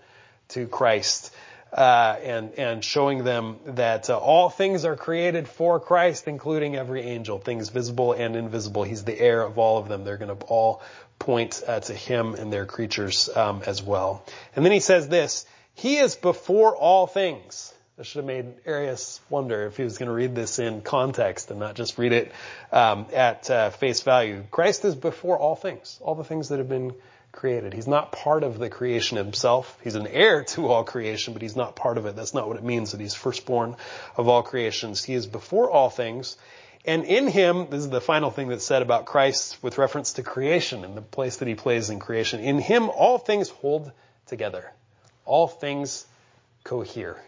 [0.49, 1.33] to Christ
[1.71, 7.01] uh, and and showing them that uh, all things are created for Christ, including every
[7.01, 8.83] angel, things visible and invisible.
[8.83, 10.03] He's the heir of all of them.
[10.03, 10.81] They're going to all
[11.19, 14.25] point uh, to Him and their creatures um, as well.
[14.55, 17.73] And then he says this: He is before all things.
[17.97, 21.51] That should have made Arius wonder if he was going to read this in context
[21.51, 22.31] and not just read it
[22.71, 24.45] um, at uh, face value.
[24.51, 26.93] Christ is before all things, all the things that have been
[27.31, 27.73] created.
[27.73, 29.77] He's not part of the creation himself.
[29.83, 32.15] He's an heir to all creation, but he's not part of it.
[32.15, 33.75] That's not what it means that he's firstborn
[34.17, 35.03] of all creations.
[35.03, 36.37] He is before all things.
[36.85, 40.23] And in him, this is the final thing that's said about Christ with reference to
[40.23, 42.39] creation and the place that he plays in creation.
[42.39, 43.91] In him, all things hold
[44.27, 44.71] together.
[45.25, 46.07] All things
[46.63, 47.21] cohere.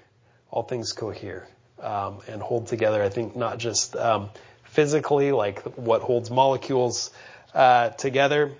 [0.49, 1.47] All things cohere
[1.81, 3.03] um, and hold together.
[3.03, 4.29] I think not just um,
[4.63, 7.11] physically, like what holds molecules
[7.53, 8.51] uh, together,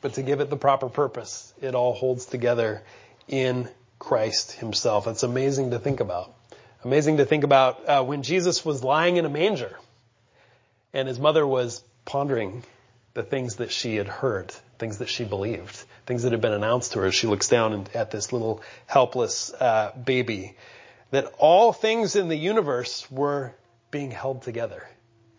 [0.00, 1.52] but to give it the proper purpose.
[1.60, 2.82] It all holds together
[3.28, 5.06] in Christ himself.
[5.06, 6.34] It's amazing to think about.
[6.84, 9.76] Amazing to think about uh, when Jesus was lying in a manger
[10.92, 12.64] and his mother was pondering
[13.14, 16.92] the things that she had heard, things that she believed, things that had been announced
[16.92, 17.12] to her.
[17.12, 20.56] She looks down at this little helpless uh, baby.
[21.10, 23.52] That all things in the universe were
[23.90, 24.86] being held together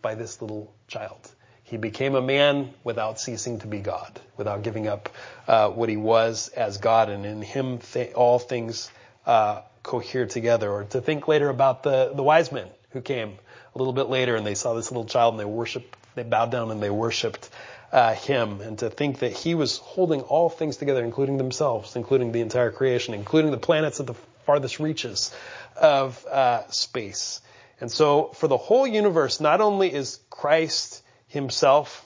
[0.02, 1.30] by this little child.
[1.64, 5.08] He became a man without ceasing to be God, without giving up
[5.48, 8.90] uh, what he was as God, and in him th- all things
[9.26, 10.70] uh, cohere together.
[10.70, 13.38] Or to think later about the, the wise men who came
[13.74, 16.50] a little bit later and they saw this little child and they worshiped, they bowed
[16.50, 17.48] down and they worshiped
[17.90, 18.60] uh, him.
[18.60, 22.70] And to think that he was holding all things together, including themselves, including the entire
[22.70, 24.14] creation, including the planets at the
[24.46, 25.34] farthest reaches
[25.76, 27.40] of uh, space.
[27.80, 32.04] And so for the whole universe, not only is Christ himself,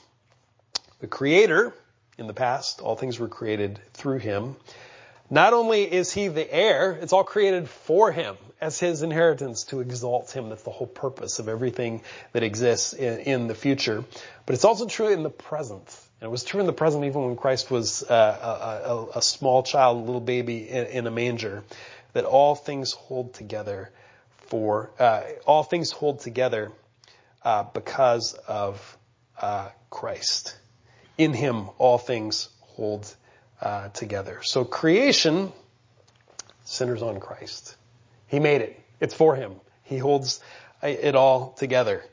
[0.99, 1.73] the creator
[2.17, 2.81] in the past.
[2.81, 4.55] All things were created through him.
[5.29, 9.81] Not only is he the heir, it's all created for him as his inheritance to
[9.81, 10.49] exalt him.
[10.49, 14.05] That's the whole purpose of everything that exists in, in the future.
[14.45, 15.99] But it's also true in the present.
[16.21, 19.21] And it was true in the present even when Christ was uh, a, a, a,
[19.21, 21.63] small child, a little baby in, in, a manger,
[22.13, 23.91] that all things hold together
[24.47, 26.71] for, uh, all things hold together
[27.43, 28.96] uh, because of
[29.41, 30.55] uh, Christ.
[31.17, 33.13] In him, all things hold
[33.61, 34.39] uh, together.
[34.43, 35.51] So creation
[36.63, 37.75] centers on Christ.
[38.27, 38.79] He made it.
[38.99, 39.53] It's for him.
[39.83, 40.41] He holds
[40.83, 42.03] it all together.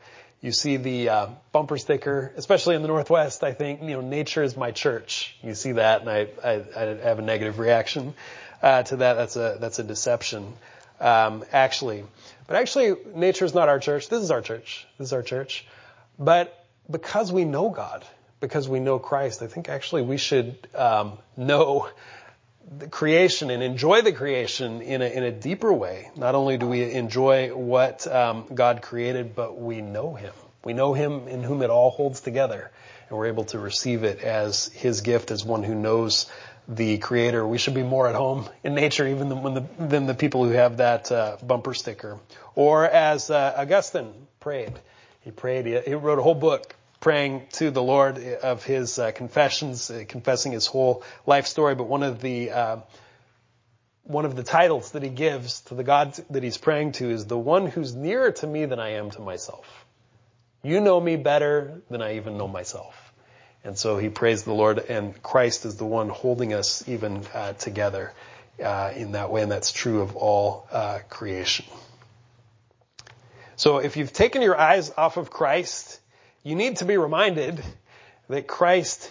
[0.41, 3.43] You see the uh, bumper sticker, especially in the Northwest.
[3.43, 5.35] I think you know, nature is my church.
[5.43, 8.15] You see that, and I, I, I have a negative reaction
[8.63, 9.15] uh, to that.
[9.15, 10.53] That's a that's a deception,
[11.01, 12.05] um, actually.
[12.47, 14.11] But actually, nature is not our church.
[14.11, 14.87] This is our church.
[14.99, 15.67] This is our church.
[16.19, 18.05] But because we know God,
[18.41, 21.89] because we know Christ, I think actually we should um, know
[22.79, 26.11] the creation and enjoy the creation in a, in a deeper way.
[26.17, 30.33] Not only do we enjoy what um, God created, but we know Him.
[30.65, 32.71] We know him in whom it all holds together
[33.09, 36.27] and we're able to receive it as his gift as one who knows
[36.67, 37.47] the creator.
[37.47, 40.53] We should be more at home in nature even than, the, than the people who
[40.53, 42.19] have that uh, bumper sticker.
[42.55, 44.73] Or as uh, Augustine prayed,
[45.25, 49.11] he prayed, he, he, wrote a whole book praying to the Lord of his uh,
[49.13, 51.75] confessions, uh, confessing his whole life story.
[51.75, 52.77] But one of the uh,
[54.05, 57.25] one of the titles that he gives to the God that he's praying to is
[57.25, 59.87] the one who's nearer to me than I am to myself.
[60.63, 63.13] You know me better than I even know myself.
[63.65, 67.55] And so he praised the Lord and Christ is the one holding us even uh,
[67.55, 68.13] together
[68.63, 71.65] uh, in that way and that's true of all uh, creation.
[73.65, 75.99] So if you've taken your eyes off of Christ,
[76.43, 77.65] you need to be reminded
[78.29, 79.11] that Christ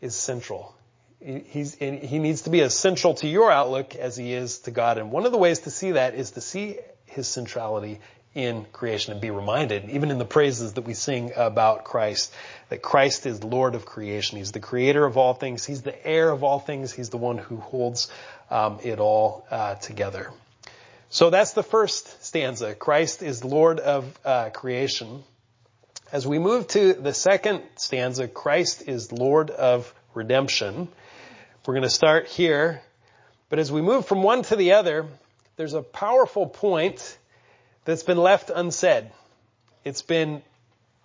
[0.00, 0.74] is central.
[1.20, 4.96] He's, he needs to be as central to your outlook as he is to God.
[4.96, 8.00] And one of the ways to see that is to see his centrality
[8.34, 12.32] in creation and be reminded, even in the praises that we sing about Christ,
[12.70, 14.38] that Christ is Lord of creation.
[14.38, 15.66] He's the creator of all things.
[15.66, 16.90] He's the heir of all things.
[16.90, 18.10] He's the one who holds
[18.50, 20.32] um, it all uh, together.
[21.12, 22.72] So that's the first stanza.
[22.76, 25.24] Christ is Lord of uh, creation.
[26.12, 30.86] As we move to the second stanza, Christ is Lord of redemption.
[31.66, 32.80] We're going to start here.
[33.48, 35.08] But as we move from one to the other,
[35.56, 37.18] there's a powerful point
[37.84, 39.10] that's been left unsaid.
[39.84, 40.42] It's been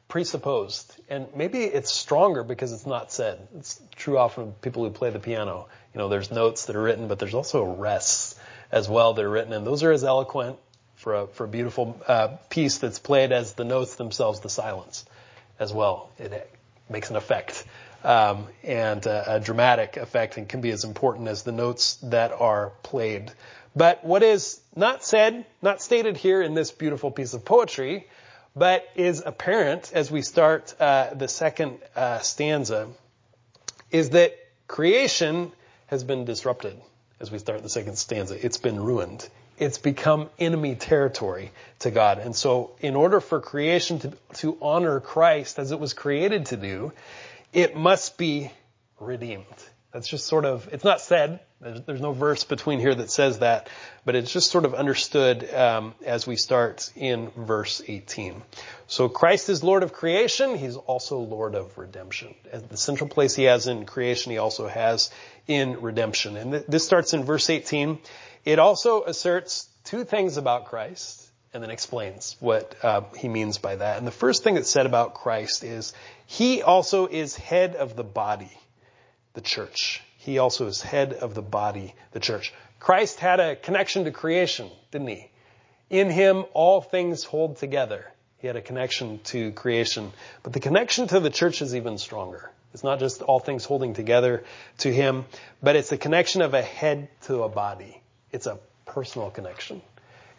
[0.07, 0.95] presupposed.
[1.09, 3.47] And maybe it's stronger because it's not said.
[3.57, 5.67] It's true often of people who play the piano.
[5.95, 8.35] You know, there's notes that are written, but there's also rests
[8.71, 9.53] as well that are written.
[9.53, 10.57] And those are as eloquent
[10.95, 15.05] for a, for a beautiful uh, piece that's played as the notes themselves, the silence
[15.59, 16.09] as well.
[16.17, 16.49] It
[16.89, 17.65] makes an effect.
[18.03, 22.71] Um, and a, dramatic effect and can be as important as the notes that are
[22.83, 23.31] played.
[23.75, 28.07] But what is not said, not stated here in this beautiful piece of poetry,
[28.55, 32.89] but is apparent as we start uh, the second uh, stanza,
[33.89, 35.51] is that creation
[35.87, 36.79] has been disrupted
[37.25, 38.45] as we start the second stanza.
[38.45, 39.27] It's been ruined.
[39.57, 42.19] It's become enemy territory to God.
[42.19, 46.57] And so in order for creation to, to honor Christ as it was created to
[46.57, 46.91] do,
[47.51, 48.51] it must be
[48.99, 49.45] redeemed.
[49.91, 53.39] That's just sort of, it's not said, there's, there's no verse between here that says
[53.39, 53.69] that,
[54.03, 58.41] but it's just sort of understood um, as we start in verse 18.
[58.87, 62.35] So Christ is Lord of creation, He's also Lord of redemption.
[62.51, 65.09] And the central place He has in creation, He also has
[65.47, 66.37] in redemption.
[66.37, 67.99] And th- this starts in verse 18.
[68.43, 71.21] It also asserts two things about Christ
[71.53, 73.97] and then explains what uh, he means by that.
[73.97, 75.93] And the first thing that's said about Christ is
[76.25, 78.51] he also is head of the body
[79.35, 80.01] the church.
[80.25, 82.51] He also is head of the body, the church.
[82.79, 85.29] Christ had a connection to creation, didn't he?
[85.91, 88.11] In him, all things hold together.
[88.39, 90.11] He had a connection to creation.
[90.41, 92.49] But the connection to the church is even stronger.
[92.73, 94.43] It's not just all things holding together
[94.79, 95.25] to him,
[95.61, 98.01] but it's a connection of a head to a body.
[98.31, 98.57] It's a
[98.87, 99.83] personal connection.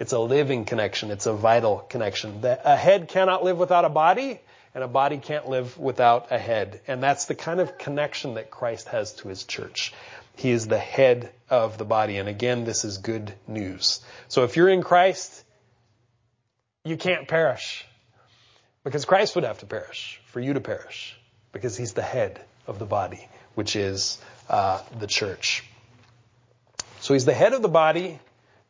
[0.01, 1.13] It's a living connection.
[1.13, 2.45] It's a vital connection.
[2.45, 4.41] A head cannot live without a body,
[4.77, 6.83] and a body can't live without a head.
[6.87, 9.95] And that's the kind of connection that Christ has to his church.
[10.37, 12.19] He is the head of the body.
[12.19, 14.01] And again, this is good news.
[14.29, 15.45] So if you're in Christ,
[16.85, 17.87] you can't perish.
[18.85, 21.17] Because Christ would have to perish for you to perish.
[21.53, 24.19] Because he's the head of the body, which is
[24.51, 25.65] uh, the church.
[27.01, 28.19] So he's the head of the body.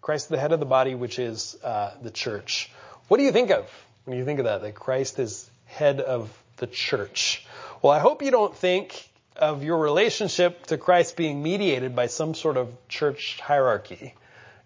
[0.01, 2.71] Christ is the head of the body, which is uh, the church.
[3.09, 3.69] What do you think of
[4.05, 4.63] when you think of that?
[4.63, 7.47] That Christ is head of the church.
[7.83, 12.35] Well, I hope you don't think of your relationship to Christ being mediated by some
[12.35, 14.15] sort of church hierarchy.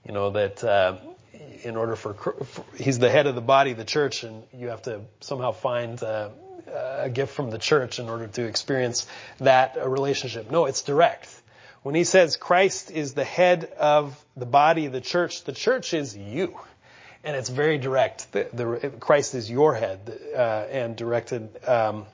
[0.07, 0.97] You know, that uh,
[1.63, 4.83] in order for, for, he's the head of the body, the church, and you have
[4.83, 6.31] to somehow find uh,
[6.73, 9.07] a gift from the church in order to experience
[9.39, 10.51] that uh, relationship.
[10.51, 11.29] No, it's direct.
[11.83, 16.17] When he says Christ is the head of the body, the church, the church is
[16.17, 16.59] you
[17.25, 18.33] and it's very direct.
[18.33, 20.01] The, the, Christ is your head
[20.35, 20.39] uh,
[20.71, 22.07] and directed um,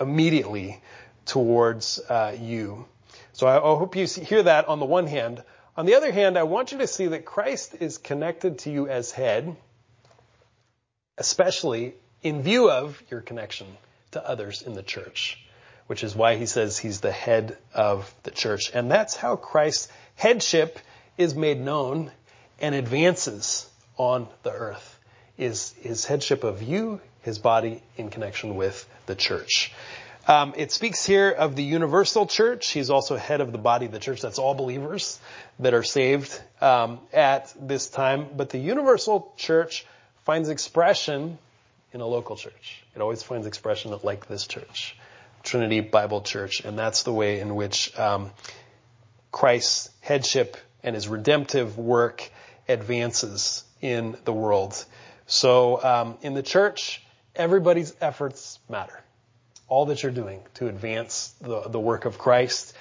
[0.00, 0.80] immediately
[1.26, 2.86] towards uh, you.
[3.32, 5.42] So I, I hope you see, hear that on the one hand.
[5.76, 8.88] On the other hand, I want you to see that Christ is connected to you
[8.88, 9.56] as head,
[11.18, 13.66] especially in view of your connection
[14.12, 15.38] to others in the church,
[15.86, 18.70] which is why he says he's the head of the church.
[18.74, 20.78] And that's how Christ's headship
[21.16, 22.10] is made known
[22.60, 23.70] and advances
[24.00, 24.98] on the earth
[25.36, 29.74] is his headship of you, his body, in connection with the church.
[30.26, 32.70] Um, it speaks here of the universal church.
[32.70, 34.22] He's also head of the body of the church.
[34.22, 35.20] That's all believers
[35.58, 38.28] that are saved um, at this time.
[38.34, 39.84] But the universal church
[40.24, 41.36] finds expression
[41.92, 42.82] in a local church.
[42.96, 44.96] It always finds expression like this church,
[45.42, 48.30] Trinity Bible Church, and that's the way in which um,
[49.30, 52.30] Christ's headship and his redemptive work
[52.66, 54.84] advances in the world.
[55.26, 57.02] So um, in the church,
[57.34, 59.00] everybody's efforts matter.
[59.68, 62.74] All that you're doing to advance the, the work of Christ,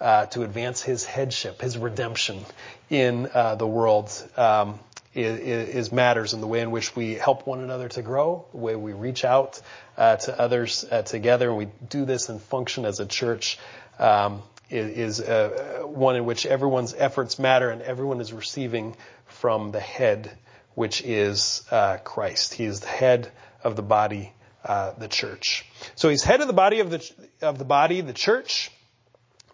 [0.00, 2.44] uh, to advance his headship, his redemption
[2.90, 4.78] in uh, the world um,
[5.14, 5.40] is,
[5.74, 8.76] is, matters in the way in which we help one another to grow, the way
[8.76, 9.60] we reach out
[9.96, 13.58] uh, to others uh, together, and we do this and function as a church.
[13.98, 18.96] Um, is, uh, one in which everyone's efforts matter and everyone is receiving
[19.26, 20.30] from the head,
[20.74, 22.54] which is uh, Christ.
[22.54, 23.30] He is the head
[23.62, 24.32] of the body,
[24.64, 25.64] uh, the church.
[25.94, 27.10] So he's head of the body of the
[27.42, 28.70] of the body, the church.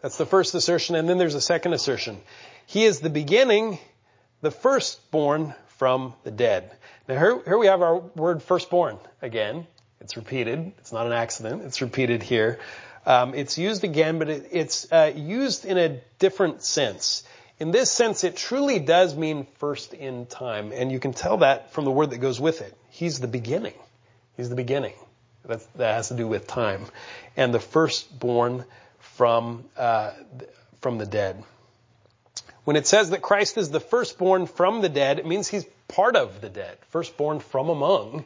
[0.00, 2.20] That's the first assertion, and then there's a second assertion.
[2.66, 3.78] He is the beginning,
[4.40, 6.70] the firstborn from the dead.
[7.08, 9.66] Now here, here we have our word firstborn again.
[10.00, 10.72] It's repeated.
[10.78, 11.62] It's not an accident.
[11.62, 12.58] It's repeated here.
[13.04, 17.24] Um, it's used again, but it, it's uh, used in a different sense.
[17.58, 21.72] In this sense, it truly does mean first in time, and you can tell that
[21.72, 22.76] from the word that goes with it.
[22.90, 23.74] He's the beginning.
[24.36, 24.94] He's the beginning.
[25.44, 26.84] That, that has to do with time,
[27.36, 28.64] and the firstborn
[29.00, 30.12] from uh,
[30.80, 31.42] from the dead.
[32.64, 36.14] When it says that Christ is the firstborn from the dead, it means he's part
[36.14, 38.24] of the dead, firstborn from among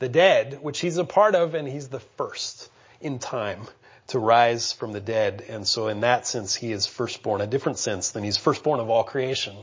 [0.00, 2.68] the dead, which he's a part of, and he's the first
[3.00, 3.68] in time
[4.08, 5.44] to rise from the dead.
[5.48, 8.90] And so in that sense, he is firstborn, a different sense than he's firstborn of
[8.90, 9.56] all creation,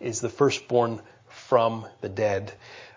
[0.00, 2.52] is the firstborn from the dead.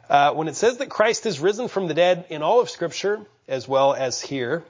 [0.10, 3.22] Uh, when it says that Christ is risen from the dead in all of scripture,
[3.47, 4.64] as well as here,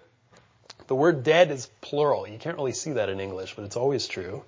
[0.88, 2.28] the word dead is plural.
[2.28, 4.44] You can't really see that in English, but it's always true.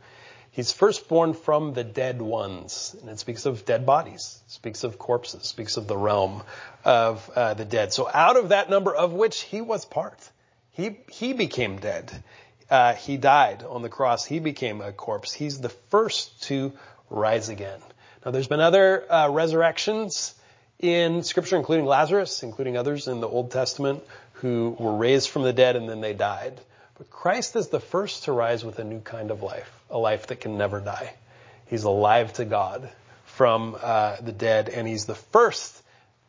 [0.51, 5.43] He's firstborn from the dead ones, and it speaks of dead bodies, speaks of corpses,
[5.43, 6.43] speaks of the realm
[6.85, 7.91] of uh, the dead.
[7.91, 10.19] So out of that number of which he was part,
[10.73, 12.11] he, he became dead.
[12.69, 14.25] Uh, he died on the cross.
[14.25, 15.31] He became a corpse.
[15.31, 16.73] He's the first to
[17.09, 17.79] rise again.
[18.25, 20.33] Now, there's been other uh, resurrections
[20.79, 24.03] in Scripture, including Lazarus, including others in the Old Testament
[24.33, 26.59] who were raised from the dead and then they died.
[26.97, 30.27] But Christ is the first to rise with a new kind of life, a life
[30.27, 31.13] that can never die.
[31.67, 32.89] He's alive to God
[33.25, 35.82] from uh, the dead, and he's the first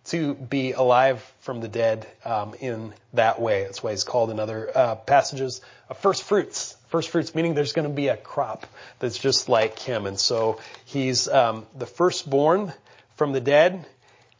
[0.06, 3.64] to be alive from the dead um, in that way.
[3.64, 6.76] That's why he's called in other uh, passages a first fruits.
[6.88, 8.66] First fruits meaning there's going to be a crop
[8.98, 12.72] that's just like him, and so he's um, the firstborn
[13.16, 13.86] from the dead,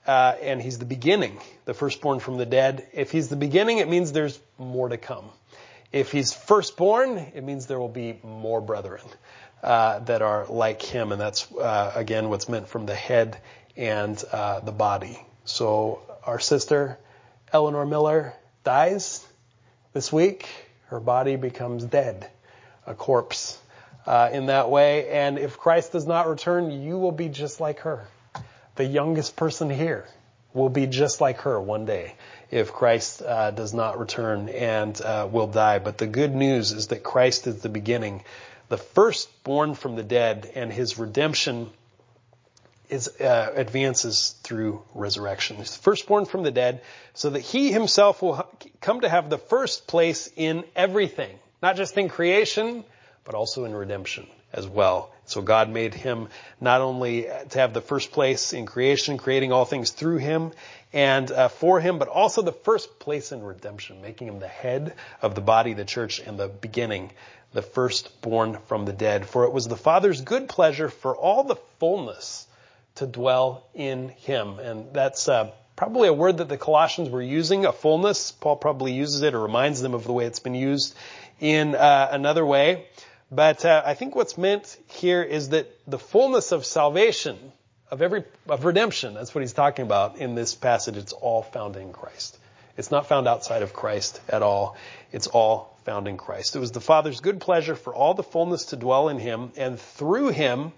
[0.06, 2.86] uh, and he's the beginning, the firstborn from the dead.
[2.92, 5.24] If he's the beginning, it means there's more to come.
[5.92, 9.04] If he's firstborn, it means there will be more brethren
[9.62, 13.38] uh, that are like him, and that's uh, again what's meant from the head
[13.76, 15.18] and uh, the body.
[15.44, 16.98] So our sister,
[17.52, 18.32] Eleanor Miller,
[18.64, 19.26] dies
[19.92, 20.48] this week.
[20.86, 22.28] Her body becomes dead,
[22.86, 23.58] a corpse
[24.06, 25.08] uh, in that way.
[25.08, 28.06] And if Christ does not return, you will be just like her.
[28.76, 30.06] The youngest person here
[30.52, 32.14] will be just like her one day
[32.50, 35.78] if Christ uh, does not return and uh, will die.
[35.78, 38.22] But the good news is that Christ is the beginning,
[38.68, 41.70] the firstborn from the dead, and his redemption
[42.88, 45.56] is, uh, advances through resurrection.
[45.56, 46.82] He's the firstborn from the dead,
[47.14, 48.46] so that he himself will
[48.80, 52.84] come to have the first place in everything, not just in creation,
[53.24, 55.10] but also in redemption as well.
[55.26, 56.28] So God made him
[56.60, 60.52] not only to have the first place in creation, creating all things through him
[60.92, 64.94] and uh, for him, but also the first place in redemption, making him the head
[65.22, 67.10] of the body, the church, and the beginning,
[67.52, 69.26] the firstborn from the dead.
[69.26, 72.43] For it was the Father's good pleasure for all the fullness
[72.96, 74.58] to dwell in him.
[74.58, 78.32] And that's uh, probably a word that the Colossians were using, a fullness.
[78.32, 80.94] Paul probably uses it or reminds them of the way it's been used
[81.40, 82.86] in uh, another way.
[83.30, 87.36] But uh, I think what's meant here is that the fullness of salvation,
[87.90, 90.96] of every of redemption, that's what he's talking about in this passage.
[90.96, 92.38] It's all found in Christ.
[92.76, 94.76] It's not found outside of Christ at all.
[95.12, 96.56] It's all found in Christ.
[96.56, 99.78] It was the Father's good pleasure for all the fullness to dwell in him, and
[99.78, 100.72] through him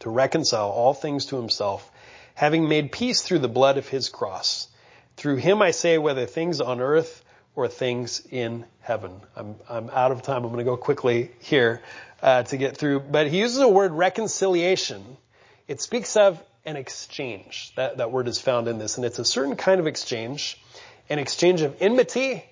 [0.00, 1.90] to reconcile all things to himself,
[2.34, 4.68] having made peace through the blood of his cross.
[5.16, 7.24] Through him I say whether things on earth
[7.56, 9.20] or things in heaven.
[9.34, 10.44] I'm, I'm out of time.
[10.44, 11.82] I'm going to go quickly here
[12.22, 13.00] uh, to get through.
[13.00, 15.04] But he uses a word reconciliation.
[15.66, 17.72] It speaks of an exchange.
[17.74, 18.96] That, that word is found in this.
[18.96, 20.60] And it's a certain kind of exchange,
[21.08, 22.44] an exchange of enmity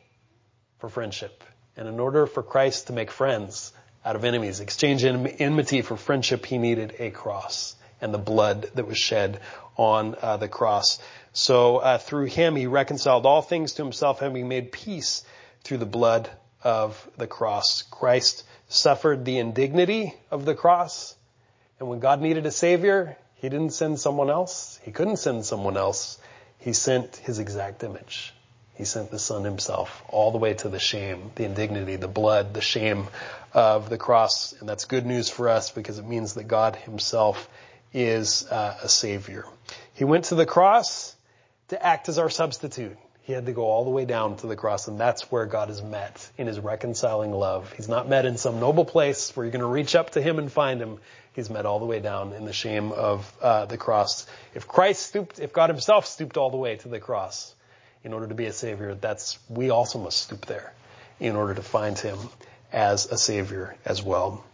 [0.79, 1.45] for friendship.
[1.77, 3.73] And in order for Christ to make friends,
[4.07, 7.75] out of enemies, exchange enmity for friendship, he needed a cross.
[8.01, 9.41] and the blood that was shed
[9.77, 10.99] on uh, the cross.
[11.33, 15.25] So uh, through him, he reconciled all things to himself, having made peace
[15.65, 16.31] through the blood
[16.63, 17.83] of the cross.
[17.83, 21.17] Christ suffered the indignity of the cross.
[21.81, 24.79] And when God needed a savior, he didn't send someone else.
[24.85, 26.19] He couldn't send someone else.
[26.59, 28.35] He sent his exact image.
[28.77, 32.53] He sent the son himself all the way to the shame, the indignity, the blood,
[32.53, 33.07] the shame
[33.55, 34.53] of the cross.
[34.61, 37.49] And that's good news for us because it means that God himself
[37.95, 39.47] is uh, a savior.
[39.95, 41.17] He went to the cross
[41.69, 42.99] to act as our substitute.
[43.23, 45.71] He had to go all the way down to the cross, and that's where God
[45.71, 47.73] is met in his reconciling love.
[47.73, 50.39] He's not met in some noble place where you're going to reach up to him
[50.39, 50.99] and find him.
[51.33, 54.27] He's met all the way down in the shame of uh, the cross.
[54.55, 57.56] If Christ stooped, if God himself stooped all the way to the cross
[58.07, 60.73] in order to be a savior, that's, we also must stoop there
[61.19, 62.17] in order to find him
[62.73, 64.45] as a savior as well.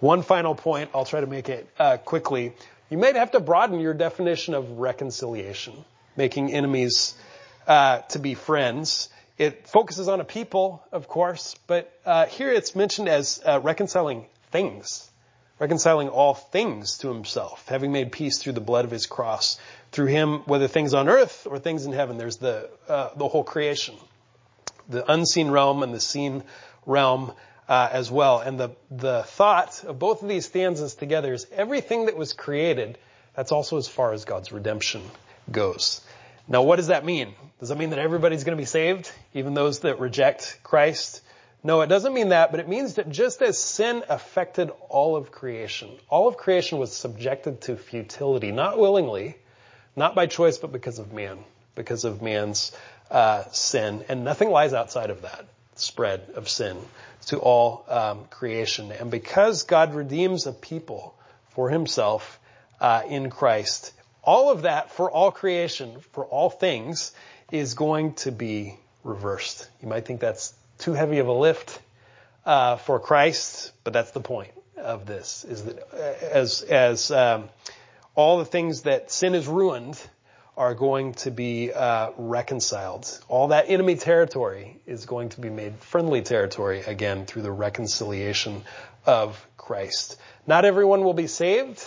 [0.00, 2.52] One final point, I'll try to make it uh, quickly.
[2.90, 5.72] You might have to broaden your definition of reconciliation,
[6.14, 7.14] making enemies
[7.66, 9.08] uh, to be friends.
[9.38, 14.26] It focuses on a people, of course, but uh, here it's mentioned as uh, reconciling
[14.52, 15.09] things,
[15.60, 19.60] reconciling all things to himself, having made peace through the blood of his cross.
[19.92, 23.44] Through him, whether things on earth or things in heaven, there's the uh, the whole
[23.44, 23.94] creation,
[24.88, 26.42] the unseen realm and the seen
[26.86, 27.32] realm.
[27.68, 28.40] Uh, as well.
[28.40, 32.98] And the, the thought of both of these stanzas together is everything that was created,
[33.36, 35.02] that's also as far as God's redemption
[35.52, 36.00] goes.
[36.48, 37.32] Now, what does that mean?
[37.60, 41.22] Does that mean that everybody's going to be saved, even those that reject Christ?
[41.62, 45.30] No, it doesn't mean that, but it means that just as sin affected all of
[45.30, 49.36] creation, all of creation was subjected to futility, not willingly,
[49.94, 51.38] not by choice, but because of man,
[51.74, 52.72] because of man's
[53.10, 55.44] uh, sin, and nothing lies outside of that
[55.74, 56.78] spread of sin
[57.26, 58.90] to all um, creation.
[58.92, 61.14] And because God redeems a people
[61.50, 62.40] for Himself
[62.80, 63.92] uh, in Christ,
[64.22, 67.12] all of that for all creation, for all things,
[67.52, 69.68] is going to be reversed.
[69.82, 71.80] You might think that's too heavy of a lift
[72.44, 77.48] uh, for Christ, but that's the point of this: is that uh, as as um,
[78.14, 80.00] all the things that sin has ruined
[80.56, 83.06] are going to be uh, reconciled.
[83.28, 88.64] All that enemy territory is going to be made friendly territory again through the reconciliation
[89.06, 90.18] of Christ.
[90.46, 91.82] Not everyone will be saved.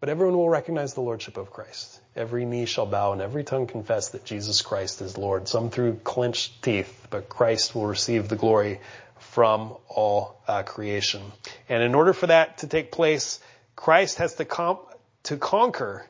[0.00, 1.97] But everyone will recognize the lordship of Christ.
[2.18, 5.46] Every knee shall bow and every tongue confess that Jesus Christ is Lord.
[5.46, 8.80] Some through clenched teeth, but Christ will receive the glory
[9.20, 11.22] from all uh, creation.
[11.68, 13.38] And in order for that to take place,
[13.76, 14.78] Christ has to,
[15.22, 16.06] to conquer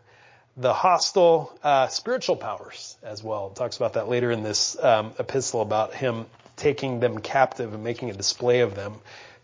[0.57, 3.49] the hostile uh, spiritual powers as well.
[3.49, 6.25] It talks about that later in this um, epistle about him
[6.57, 8.95] taking them captive and making a display of them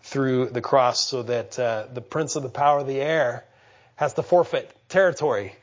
[0.00, 3.44] through the cross so that uh, the prince of the power of the air
[3.96, 5.54] has to forfeit territory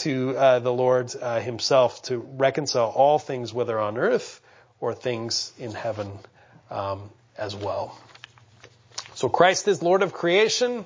[0.00, 4.40] to uh, the Lord uh, himself to reconcile all things, whether on earth
[4.80, 6.10] or things in heaven
[6.70, 7.98] um, as well.
[9.14, 10.84] So Christ is Lord of creation.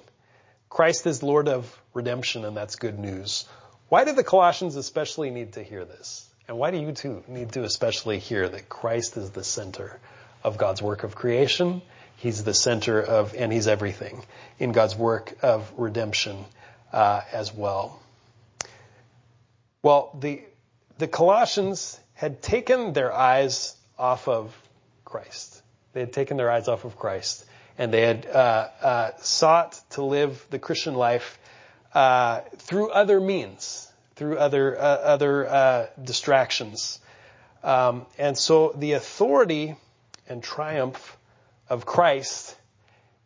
[0.69, 3.47] Christ is Lord of redemption, and that's good news.
[3.89, 6.29] Why do the Colossians especially need to hear this?
[6.49, 9.99] And why do you too need to especially hear that Christ is the center
[10.43, 11.81] of God's work of creation?
[12.17, 14.25] He's the center of, and He's everything
[14.59, 16.45] in God's work of redemption
[16.93, 18.01] uh, as well.
[19.85, 20.41] Well, the
[20.97, 24.57] the Colossians had taken their eyes off of
[25.05, 25.61] Christ.
[25.93, 27.45] They had taken their eyes off of Christ,
[27.77, 31.39] and they had uh, uh, sought to live the Christian life
[31.93, 36.99] uh, through other means, through other uh, other uh, distractions.
[37.63, 39.77] Um, and so, the authority
[40.27, 41.15] and triumph
[41.69, 42.57] of Christ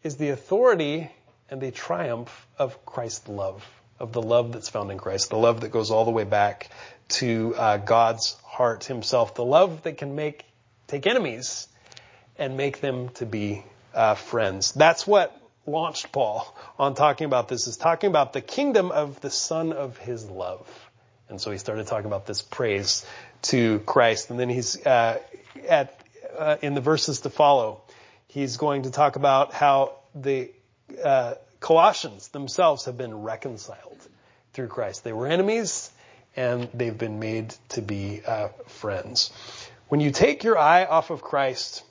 [0.02, 1.08] is the authority
[1.50, 3.64] and the triumph of Christ's love,
[4.00, 6.70] of the love that's found in Christ, the love that goes all the way back
[7.08, 10.44] to uh, God's heart himself, the love that can make,
[10.86, 11.68] take enemies
[12.38, 14.72] and make them to be uh, friends.
[14.72, 15.34] That's what
[15.66, 19.98] launched Paul on talking about this, is talking about the kingdom of the son of
[19.98, 20.68] his love.
[21.28, 23.04] And so he started talking about this praise
[23.42, 24.30] to Christ.
[24.30, 25.18] And then he's, uh,
[25.68, 26.00] at,
[26.38, 27.82] uh, in the verses to follow,
[28.28, 30.50] he's going to talk about how the
[31.04, 33.87] uh, Colossians themselves have been reconciled
[34.58, 35.04] through Christ.
[35.04, 35.88] They were enemies,
[36.34, 39.30] and they've been made to be uh, friends.
[39.86, 41.84] When you take your eye off of Christ,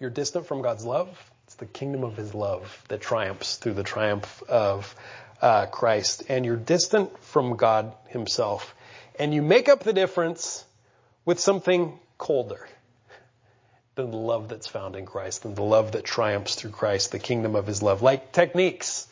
[0.00, 1.08] you're distant from God's love.
[1.44, 4.94] It's the kingdom of His love that triumphs through the triumph of
[5.42, 8.74] uh, Christ, and you're distant from God Himself,
[9.18, 10.64] and you make up the difference
[11.26, 12.66] with something colder
[13.94, 17.18] than the love that's found in Christ, than the love that triumphs through Christ, the
[17.18, 18.00] kingdom of his love.
[18.00, 19.06] Like techniques.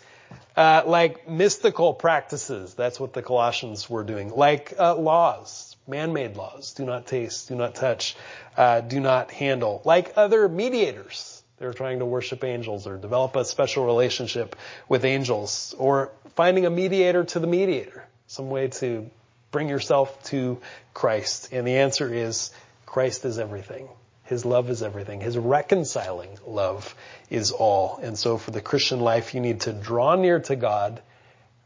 [0.56, 2.74] Uh, like mystical practices.
[2.74, 4.30] That's what the Colossians were doing.
[4.30, 6.72] Like uh, laws, man-made laws.
[6.74, 8.16] Do not taste, do not touch,
[8.56, 9.82] uh, do not handle.
[9.84, 11.42] Like other mediators.
[11.58, 14.56] They're trying to worship angels or develop a special relationship
[14.88, 18.04] with angels or finding a mediator to the mediator.
[18.26, 19.10] Some way to
[19.50, 20.60] bring yourself to
[20.92, 21.50] Christ.
[21.52, 22.50] And the answer is
[22.86, 23.88] Christ is everything.
[24.24, 25.20] His love is everything.
[25.20, 26.94] His reconciling love
[27.28, 27.98] is all.
[28.02, 31.02] And so for the Christian life, you need to draw near to God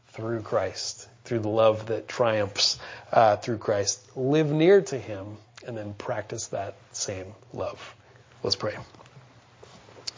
[0.09, 2.77] through Christ, through the love that triumphs
[3.11, 4.01] uh, through Christ.
[4.15, 7.95] Live near to Him and then practice that same love.
[8.43, 8.75] Let's pray.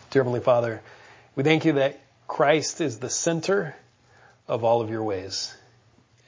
[0.10, 0.82] Dear Heavenly Father,
[1.36, 3.76] we thank you that Christ is the center
[4.48, 5.56] of all of your ways.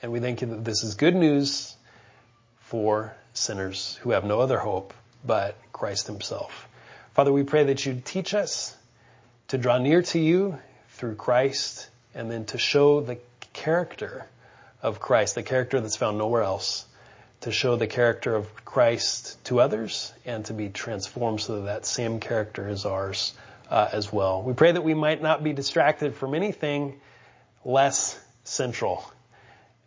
[0.02, 1.76] And we thank you that this is good news
[2.62, 4.94] for sinners who have no other hope
[5.26, 6.68] but Christ himself.
[7.14, 8.76] Father, we pray that you'd teach us
[9.50, 10.58] to draw near to you
[10.90, 13.18] through Christ and then to show the
[13.54, 14.26] character
[14.82, 16.86] of Christ, the character that's found nowhere else,
[17.42, 21.86] to show the character of Christ to others and to be transformed so that that
[21.86, 23.34] same character is ours
[23.70, 24.42] uh, as well.
[24.42, 27.00] We pray that we might not be distracted from anything
[27.66, 29.04] less central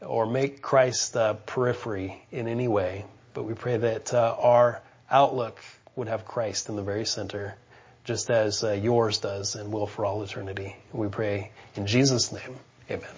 [0.01, 5.59] or make Christ the periphery in any way, but we pray that uh, our outlook
[5.95, 7.55] would have Christ in the very center,
[8.05, 10.77] just as uh, yours does and will for all eternity.
[10.93, 12.57] We pray in Jesus' name.
[12.91, 13.11] Amen.